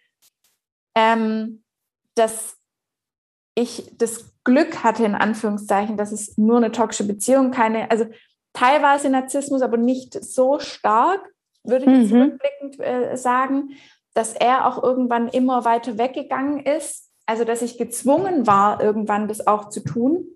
[0.95, 1.63] ähm,
[2.17, 2.57] dass
[3.55, 8.07] ich das Glück hatte, in Anführungszeichen, dass es nur eine toxische Beziehung, keine, also
[8.53, 11.32] teilweise Narzissmus, aber nicht so stark
[11.65, 12.09] würde ich mhm.
[12.09, 13.71] zurückblickend äh, sagen,
[14.15, 17.11] dass er auch irgendwann immer weiter weggegangen ist.
[17.27, 20.27] Also, dass ich gezwungen war, irgendwann das auch zu tun,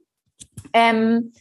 [0.72, 1.32] ähm,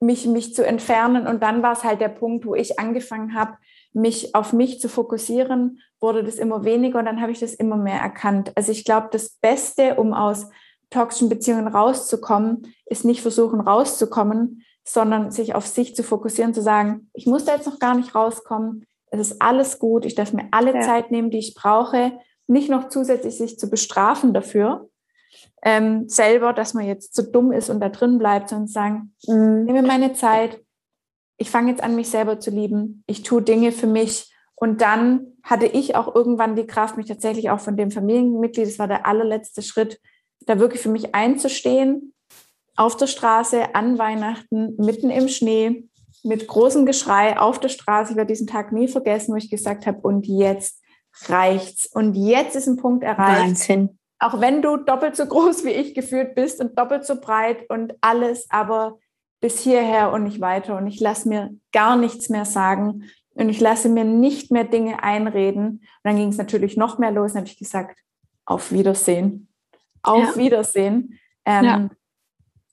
[0.00, 1.26] mich, mich zu entfernen.
[1.26, 3.56] Und dann war es halt der Punkt, wo ich angefangen habe,
[3.92, 7.76] mich auf mich zu fokussieren, wurde das immer weniger und dann habe ich das immer
[7.76, 8.52] mehr erkannt.
[8.54, 10.48] Also ich glaube, das Beste, um aus
[10.90, 17.10] toxischen Beziehungen rauszukommen, ist nicht versuchen rauszukommen, sondern sich auf sich zu fokussieren, zu sagen,
[17.12, 20.48] ich muss da jetzt noch gar nicht rauskommen, es ist alles gut, ich darf mir
[20.50, 20.80] alle ja.
[20.80, 22.12] Zeit nehmen, die ich brauche,
[22.46, 24.88] nicht noch zusätzlich sich zu bestrafen dafür,
[25.62, 29.14] ähm, selber, dass man jetzt zu so dumm ist und da drin bleibt, sondern sagen,
[29.26, 29.64] mhm.
[29.64, 30.60] nehme meine Zeit,
[31.36, 34.32] ich fange jetzt an, mich selber zu lieben, ich tue Dinge für mich.
[34.54, 38.78] Und dann hatte ich auch irgendwann die Kraft, mich tatsächlich auch von dem Familienmitglied, das
[38.78, 40.00] war der allerletzte Schritt,
[40.46, 42.12] da wirklich für mich einzustehen,
[42.76, 45.87] auf der Straße, an Weihnachten, mitten im Schnee,
[46.24, 48.12] mit großem Geschrei auf der Straße.
[48.12, 50.82] Ich werde diesen Tag nie vergessen, wo ich gesagt habe, und jetzt
[51.26, 51.86] reicht's.
[51.86, 53.40] Und jetzt ist ein Punkt erreicht.
[53.40, 53.98] Wahnsinn.
[54.18, 57.94] Auch wenn du doppelt so groß wie ich gefühlt bist und doppelt so breit und
[58.00, 58.98] alles, aber
[59.40, 60.76] bis hierher und nicht weiter.
[60.76, 63.04] Und ich lasse mir gar nichts mehr sagen.
[63.34, 65.66] Und ich lasse mir nicht mehr Dinge einreden.
[65.66, 67.32] Und dann ging es natürlich noch mehr los.
[67.32, 68.00] Dann habe ich gesagt,
[68.44, 69.48] auf Wiedersehen.
[70.02, 70.36] Auf ja.
[70.36, 71.18] Wiedersehen.
[71.44, 71.88] Ähm, ja.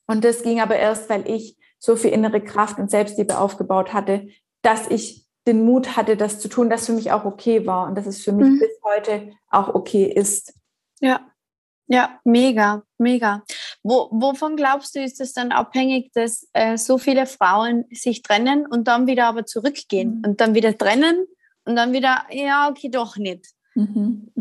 [0.07, 4.27] Und das ging aber erst, weil ich so viel innere Kraft und Selbstliebe aufgebaut hatte,
[4.63, 7.95] dass ich den Mut hatte, das zu tun, das für mich auch okay war und
[7.95, 8.59] dass es für mich mhm.
[8.59, 10.55] bis heute auch okay ist.
[10.99, 11.21] Ja,
[11.88, 13.43] ja, mega, mega.
[13.83, 18.65] Wo, wovon glaubst du, ist es dann abhängig, dass äh, so viele Frauen sich trennen
[18.65, 20.23] und dann wieder aber zurückgehen mhm.
[20.25, 21.27] und dann wieder trennen
[21.65, 23.51] und dann wieder, ja, okay, doch nicht.
[23.75, 24.31] Mhm.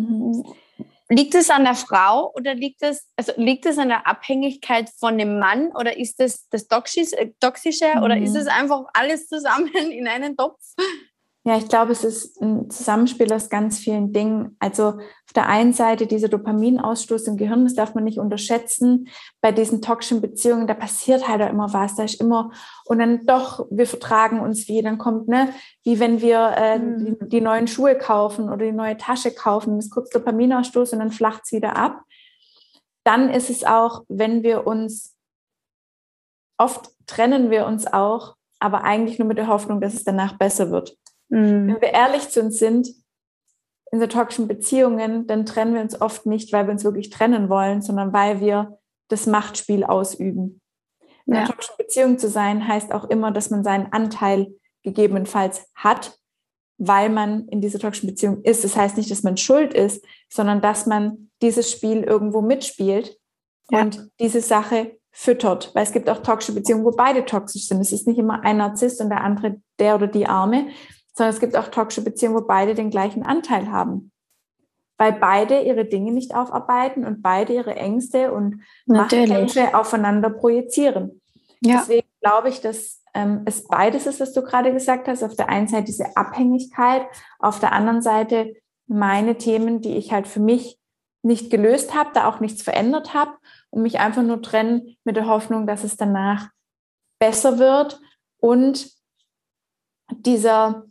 [1.09, 1.17] Mhm.
[1.17, 5.19] Liegt es an der Frau oder liegt es, also liegt es an der Abhängigkeit von
[5.19, 8.03] dem Mann oder ist das das Toxische, äh, Toxische mhm.
[8.03, 10.61] oder ist es einfach alles zusammen in einen Topf?
[11.47, 14.57] Ja, ich glaube, es ist ein Zusammenspiel aus ganz vielen Dingen.
[14.61, 19.09] Also auf der einen Seite dieser Dopaminausstoß im Gehirn, das darf man nicht unterschätzen.
[19.43, 21.97] Bei diesen toxischen Beziehungen, da passiert halt auch immer was.
[21.97, 22.51] Da ist immer,
[22.87, 27.19] und dann doch, wir vertragen uns wie, dann kommt, ne, wie wenn wir äh, mhm.
[27.21, 31.13] die, die, neuen Schuhe kaufen oder die neue Tasche kaufen, ist kurz Dopaminausstoß und dann
[31.13, 32.05] flacht es wieder ab.
[33.05, 35.15] Dann ist es auch, wenn wir uns,
[36.57, 40.71] oft trennen wir uns auch, aber eigentlich nur mit der Hoffnung, dass es danach besser
[40.71, 40.97] wird.
[41.29, 41.69] Mhm.
[41.69, 42.89] Wenn wir ehrlich zu uns sind,
[43.95, 47.49] in so toxischen Beziehungen, dann trennen wir uns oft nicht, weil wir uns wirklich trennen
[47.49, 50.61] wollen, sondern weil wir das Machtspiel ausüben.
[51.27, 51.41] In ja.
[51.41, 54.53] einer toxischen Beziehung zu sein, heißt auch immer, dass man seinen Anteil
[54.83, 56.19] gegebenenfalls hat,
[56.77, 58.65] weil man in dieser toxischen Beziehung ist.
[58.65, 63.17] Das heißt nicht, dass man schuld ist, sondern dass man dieses Spiel irgendwo mitspielt
[63.71, 63.83] ja.
[63.83, 65.75] und diese Sache füttert.
[65.75, 67.81] Weil es gibt auch toxische Beziehungen, wo beide toxisch sind.
[67.81, 70.69] Es ist nicht immer ein Narzisst und der andere der oder die Arme,
[71.15, 74.11] sondern es gibt auch toxische Beziehungen, wo beide den gleichen Anteil haben.
[74.99, 81.21] Weil beide ihre Dinge nicht aufarbeiten und beide ihre Ängste und Machtkämpfe aufeinander projizieren.
[81.61, 81.79] Ja.
[81.79, 85.23] Deswegen glaube ich, dass ähm, es beides ist, was du gerade gesagt hast.
[85.23, 87.07] Auf der einen Seite diese Abhängigkeit,
[87.39, 88.55] auf der anderen Seite
[88.87, 90.79] meine Themen, die ich halt für mich
[91.23, 93.33] nicht gelöst habe, da auch nichts verändert habe
[93.71, 96.51] und mich einfach nur trennen mit der Hoffnung, dass es danach
[97.19, 98.01] besser wird
[98.39, 98.91] und
[100.11, 100.85] dieser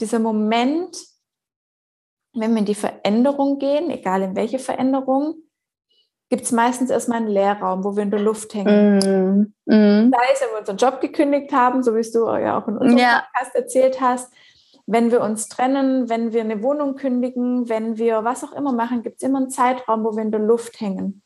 [0.00, 0.96] dieser Moment,
[2.34, 5.36] wenn wir in die Veränderung gehen, egal in welche Veränderung,
[6.30, 9.54] gibt es meistens erstmal einen Leerraum, wo wir in der Luft hängen.
[9.66, 10.10] Mm, mm.
[10.10, 12.98] Sei es, wenn wir unseren Job gekündigt haben, so wie du ja auch in unserem
[12.98, 13.24] ja.
[13.32, 14.32] Podcast erzählt hast,
[14.86, 19.02] wenn wir uns trennen, wenn wir eine Wohnung kündigen, wenn wir was auch immer machen,
[19.02, 21.22] gibt es immer einen Zeitraum, wo wir in der Luft hängen.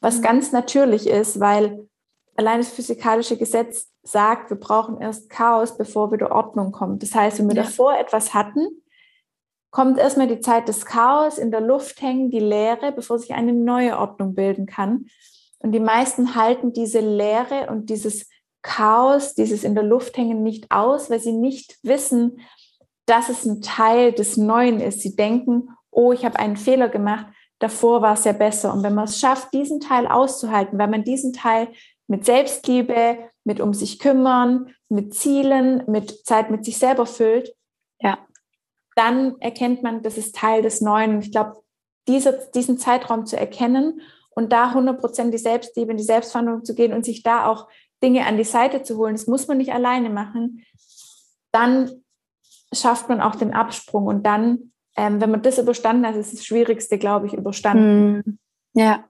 [0.00, 0.22] Was mhm.
[0.22, 1.88] ganz natürlich ist, weil
[2.36, 7.02] allein das physikalische Gesetz sagt, wir brauchen erst Chaos, bevor wieder Ordnung kommt.
[7.02, 7.62] Das heißt, wenn wir ja.
[7.62, 8.66] davor etwas hatten,
[9.70, 13.52] kommt erstmal die Zeit des Chaos, in der Luft hängen, die Leere, bevor sich eine
[13.52, 15.06] neue Ordnung bilden kann.
[15.60, 18.28] Und die meisten halten diese Leere und dieses
[18.62, 22.40] Chaos, dieses in der Luft hängen nicht aus, weil sie nicht wissen,
[23.06, 25.00] dass es ein Teil des Neuen ist.
[25.00, 27.26] Sie denken, oh, ich habe einen Fehler gemacht,
[27.58, 28.72] davor war es ja besser.
[28.72, 31.68] Und wenn man es schafft, diesen Teil auszuhalten, weil man diesen Teil
[32.06, 37.54] mit Selbstliebe, mit um sich kümmern, mit Zielen, mit Zeit mit sich selber füllt,
[38.00, 38.18] ja.
[38.94, 41.16] dann erkennt man, das ist Teil des Neuen.
[41.16, 41.62] Und ich glaube,
[42.08, 44.00] diese, diesen Zeitraum zu erkennen
[44.30, 47.68] und da 100% die Selbstliebe, in die Selbstverhandlung zu gehen und sich da auch
[48.02, 50.64] Dinge an die Seite zu holen, das muss man nicht alleine machen,
[51.52, 52.02] dann
[52.72, 56.44] schafft man auch den Absprung und dann, ähm, wenn man das überstanden hat, ist das
[56.44, 58.38] Schwierigste, glaube ich, überstanden.
[58.74, 59.04] Mm, ja.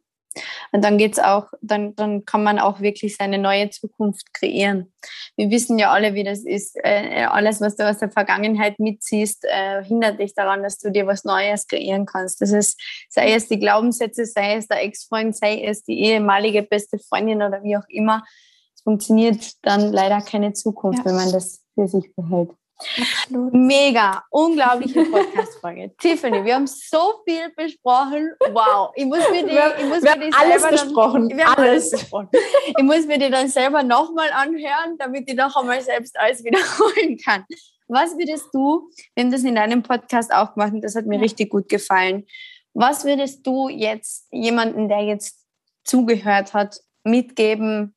[0.73, 4.91] Und dann geht's auch, dann, dann kann man auch wirklich seine neue Zukunft kreieren.
[5.37, 6.77] Wir wissen ja alle, wie das ist.
[6.83, 11.07] Äh, alles, was du aus der Vergangenheit mitziehst, äh, hindert dich daran, dass du dir
[11.07, 12.41] was Neues kreieren kannst.
[12.41, 16.99] Das ist, sei es die Glaubenssätze, sei es der Ex-Freund, sei es die ehemalige beste
[16.99, 18.25] Freundin oder wie auch immer.
[18.75, 21.05] Es funktioniert dann leider keine Zukunft, ja.
[21.05, 22.51] wenn man das für sich behält.
[23.01, 23.53] Absolut.
[23.55, 25.95] Mega, unglaubliche Podcast-Folge.
[25.99, 28.33] Tiffany, wir haben so viel besprochen.
[28.53, 31.29] Wow, ich muss mir die, wir, ich muss wir mir die alles besprochen.
[31.29, 31.71] Dann, wir haben alles.
[31.71, 32.29] alles besprochen.
[32.77, 37.17] Ich muss mir die dann selber nochmal anhören, damit ich noch einmal selbst alles wiederholen
[37.19, 37.45] kann.
[37.89, 41.17] Was würdest du, wir haben das in deinem Podcast auch gemacht und das hat mir
[41.17, 41.23] ja.
[41.23, 42.27] richtig gut gefallen.
[42.75, 45.45] Was würdest du jetzt jemanden, der jetzt
[45.85, 47.95] zugehört hat, mitgeben,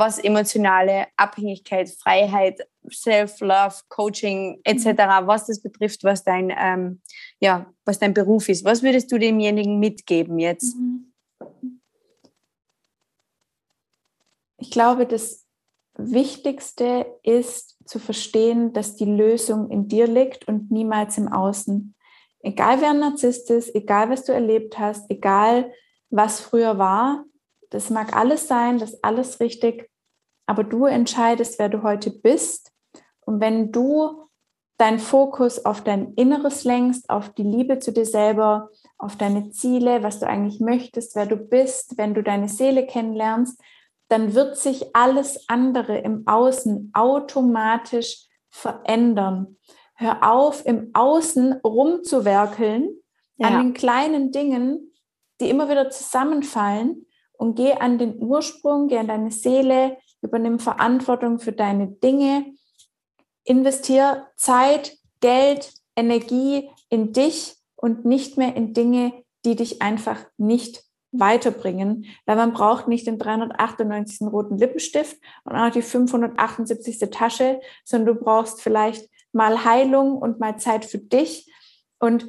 [0.00, 4.86] was emotionale Abhängigkeit, Freiheit, Self-Love, Coaching etc.,
[5.26, 7.00] was das betrifft, was dein, ähm,
[7.38, 8.64] ja, was dein Beruf ist.
[8.64, 10.76] Was würdest du demjenigen mitgeben jetzt?
[10.76, 11.12] Mhm.
[14.56, 15.46] Ich glaube, das
[15.96, 21.94] Wichtigste ist zu verstehen, dass die Lösung in dir liegt und niemals im Außen.
[22.42, 25.72] Egal wer ein Narzisst ist, egal was du erlebt hast, egal
[26.08, 27.24] was früher war,
[27.70, 29.89] das mag alles sein, das ist alles richtig,
[30.50, 32.72] aber du entscheidest, wer du heute bist.
[33.20, 34.24] Und wenn du
[34.78, 40.02] deinen Fokus auf dein Inneres lenkst, auf die Liebe zu dir selber, auf deine Ziele,
[40.02, 43.62] was du eigentlich möchtest, wer du bist, wenn du deine Seele kennenlernst,
[44.08, 49.56] dann wird sich alles andere im Außen automatisch verändern.
[49.94, 52.88] Hör auf, im Außen rumzuwerkeln
[53.36, 53.46] ja.
[53.46, 54.92] an den kleinen Dingen,
[55.40, 57.06] die immer wieder zusammenfallen,
[57.40, 62.54] und geh an den Ursprung, geh an deine Seele, übernimm Verantwortung für deine Dinge,
[63.44, 69.12] investier Zeit, Geld, Energie in dich und nicht mehr in Dinge,
[69.44, 74.28] die dich einfach nicht weiterbringen, weil man braucht nicht den 398.
[74.28, 76.98] roten Lippenstift und auch die 578.
[77.10, 81.52] Tasche, sondern du brauchst vielleicht mal Heilung und mal Zeit für dich
[81.98, 82.28] und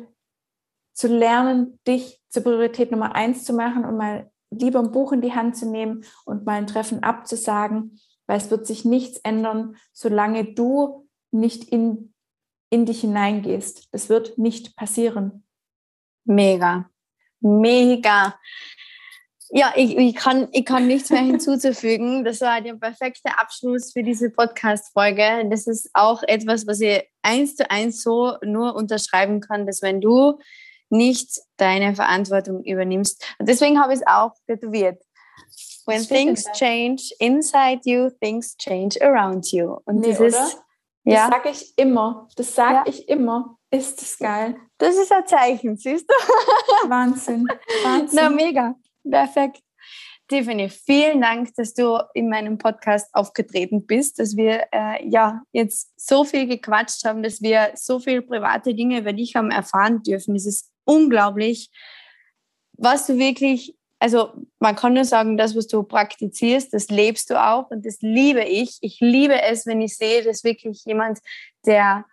[0.94, 5.22] zu lernen, dich zur Priorität Nummer eins zu machen und mal lieber ein Buch in
[5.22, 9.76] die Hand zu nehmen und mal ein Treffen abzusagen, weil es wird sich nichts ändern,
[9.93, 12.14] solange du nicht in,
[12.70, 13.88] in dich hineingehst.
[13.91, 15.45] Es wird nicht passieren.
[16.26, 16.89] Mega,
[17.39, 18.36] mega.
[19.54, 22.24] Ja, ich, ich, kann, ich kann nichts mehr hinzuzufügen.
[22.24, 25.49] Das war der perfekte Abschluss für diese Podcast-Folge.
[25.49, 29.99] Das ist auch etwas, was ich eins zu eins so nur unterschreiben kann, dass wenn
[29.99, 30.39] du
[30.92, 33.24] nicht deine Verantwortung übernimmst.
[33.39, 35.02] Und deswegen habe ich es auch tätowiert.
[35.86, 39.78] When things change inside you, things change around you.
[39.86, 40.64] Und nee, dieses, oder?
[41.04, 41.30] Ja.
[41.30, 42.28] Das sage ich immer.
[42.36, 42.84] Das sage ja.
[42.86, 43.58] ich immer.
[43.72, 44.56] Ist das geil?
[44.78, 46.14] Das ist ein Zeichen, siehst du?
[46.89, 47.48] Wahnsinn.
[47.84, 48.20] Wahnsinn.
[48.22, 48.76] Na, mega.
[49.10, 49.62] Perfekt.
[50.28, 55.92] Tiffany, vielen Dank, dass du in meinem Podcast aufgetreten bist, dass wir äh, ja jetzt
[55.98, 60.36] so viel gequatscht haben, dass wir so viele private Dinge über dich haben erfahren dürfen.
[60.36, 61.69] Es ist unglaublich,
[62.73, 67.41] was du wirklich, also man kann nur sagen, das, was du praktizierst, das lebst du
[67.41, 68.77] auch und das liebe ich.
[68.82, 71.19] Ich liebe es, wenn ich sehe, dass wirklich jemand,
[71.65, 72.05] der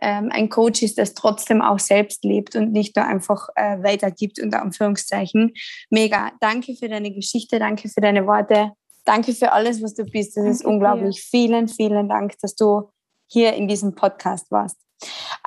[0.00, 4.40] ähm, ein Coach ist, das trotzdem auch selbst lebt und nicht nur einfach äh, weitergibt,
[4.40, 5.52] unter Anführungszeichen.
[5.90, 6.32] Mega.
[6.40, 8.72] Danke für deine Geschichte, danke für deine Worte,
[9.04, 10.36] danke für alles, was du bist.
[10.36, 11.16] Das danke ist unglaublich.
[11.16, 11.22] Dir.
[11.30, 12.90] Vielen, vielen Dank, dass du
[13.26, 14.76] hier in diesem Podcast warst.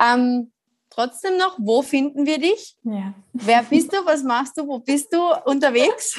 [0.00, 0.52] Ähm,
[0.90, 2.76] trotzdem noch, wo finden wir dich?
[2.82, 3.14] Ja.
[3.32, 3.96] Wer bist du?
[4.04, 4.66] Was machst du?
[4.66, 6.18] Wo bist du unterwegs?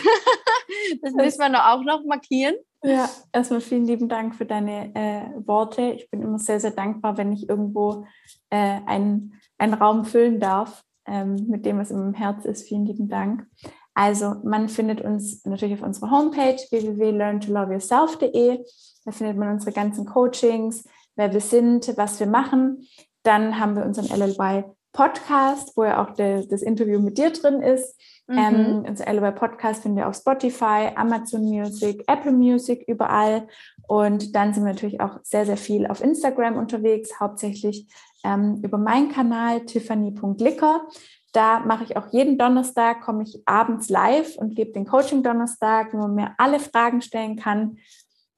[1.02, 2.56] das müssen wir auch noch markieren.
[2.82, 5.82] Ja, erstmal vielen lieben Dank für deine äh, Worte.
[5.92, 8.06] Ich bin immer sehr, sehr dankbar, wenn ich irgendwo
[8.50, 12.68] äh, einen, einen Raum füllen darf ähm, mit dem, was in meinem Herz ist.
[12.68, 13.46] Vielen lieben Dank.
[13.94, 18.64] Also man findet uns natürlich auf unserer Homepage www.learntoloveyourself.de.
[19.04, 22.88] Da findet man unsere ganzen Coachings, wer wir sind, was wir machen.
[23.30, 27.62] Dann haben wir unseren LLY Podcast, wo ja auch de, das Interview mit dir drin
[27.62, 27.96] ist.
[28.26, 28.38] Mhm.
[28.40, 33.48] Ähm, unser LLY Podcast findet ihr auf Spotify, Amazon Music, Apple Music, überall.
[33.88, 37.88] Und dann sind wir natürlich auch sehr, sehr viel auf Instagram unterwegs, hauptsächlich
[38.24, 40.88] ähm, über meinen Kanal tiffany.licker.
[41.32, 45.94] Da mache ich auch jeden Donnerstag, komme ich abends live und gebe den Coaching Donnerstag,
[45.94, 47.78] wo man mir alle Fragen stellen kann,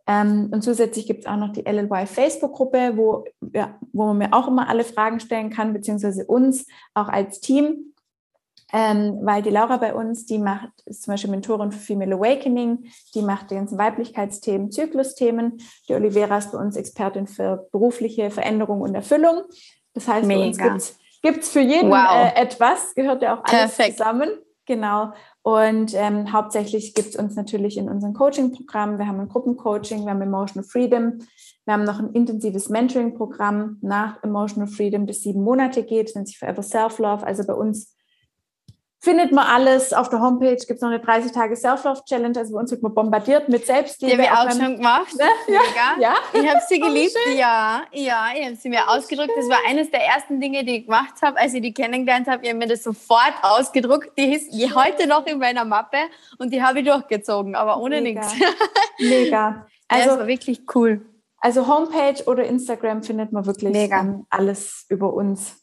[0.07, 4.33] ähm, und zusätzlich gibt es auch noch die LLY Facebook-Gruppe, wo, ja, wo man mir
[4.33, 7.93] auch immer alle Fragen stellen kann, beziehungsweise uns auch als Team.
[8.73, 12.85] Ähm, weil die Laura bei uns, die macht, ist zum Beispiel Mentorin für Female Awakening,
[13.13, 15.57] die macht die ganzen Weiblichkeitsthemen, Zyklusthemen.
[15.89, 19.41] Die Olivera ist bei uns Expertin für berufliche Veränderung und Erfüllung.
[19.93, 20.63] Das heißt, Mega.
[20.63, 22.31] bei uns gibt es für jeden wow.
[22.33, 23.97] äh, etwas, gehört ja auch alles Perfekt.
[23.97, 24.29] zusammen.
[24.65, 25.11] Genau.
[25.43, 30.11] Und ähm, hauptsächlich gibt es uns natürlich in unserem Coaching-Programm, wir haben ein Gruppencoaching, wir
[30.11, 31.19] haben Emotional Freedom,
[31.65, 36.37] wir haben noch ein intensives Mentoring-Programm nach Emotional Freedom, das sieben Monate geht, nennt sich
[36.37, 37.25] Forever Self-Love.
[37.25, 37.95] Also bei uns
[39.01, 40.55] findet man alles auf der Homepage.
[40.55, 42.37] Gibt es noch eine 30 Tage Self-Love-Challenge.
[42.37, 44.15] Also bei uns wird man bombardiert mit Selbstliebe.
[44.15, 45.15] Die habe ich auch schon gemacht.
[45.17, 45.25] Ne?
[45.47, 45.95] Ja.
[45.99, 46.13] ja.
[46.33, 47.15] Ich habe sie geliebt.
[47.35, 49.31] Ja, ja, ich habe sie mir ausgedruckt.
[49.35, 52.43] Das war eines der ersten Dinge, die ich gemacht habe, als ich die kennengelernt habe.
[52.43, 54.11] Ich habe mir das sofort ausgedruckt.
[54.17, 55.97] Die ist heute noch in meiner Mappe
[56.37, 58.33] und die habe ich durchgezogen, aber ohne nichts.
[58.99, 59.65] Mega.
[59.93, 61.05] Also ja, das war wirklich cool.
[61.39, 64.21] Also Homepage oder Instagram findet man wirklich Mega.
[64.29, 65.60] alles über uns.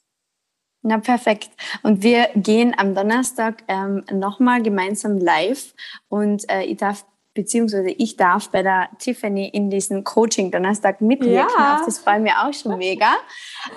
[0.83, 1.51] Na, perfekt.
[1.83, 5.74] Und wir gehen am Donnerstag ähm, nochmal gemeinsam live
[6.09, 7.05] und äh, ich darf
[7.39, 11.55] beziehungsweise ich darf bei der Tiffany in diesem Coaching Donnerstag mitwirken.
[11.57, 11.81] Ja.
[11.87, 13.12] Das freut mich auch schon mega.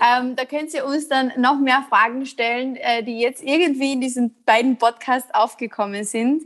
[0.01, 4.01] Ähm, da könnt ihr uns dann noch mehr Fragen stellen, äh, die jetzt irgendwie in
[4.01, 6.41] diesen beiden Podcasts aufgekommen sind.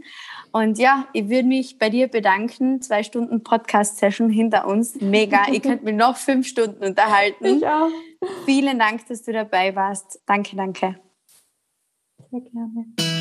[0.51, 2.81] Und ja, ich würde mich bei dir bedanken.
[2.81, 4.99] Zwei Stunden Podcast-Session hinter uns.
[4.99, 5.47] Mega.
[5.49, 7.45] ich könnte mich noch fünf Stunden unterhalten.
[7.45, 7.89] Ich auch.
[8.45, 10.21] Vielen Dank, dass du dabei warst.
[10.25, 10.95] Danke, danke.
[12.31, 13.14] Sehr gerne.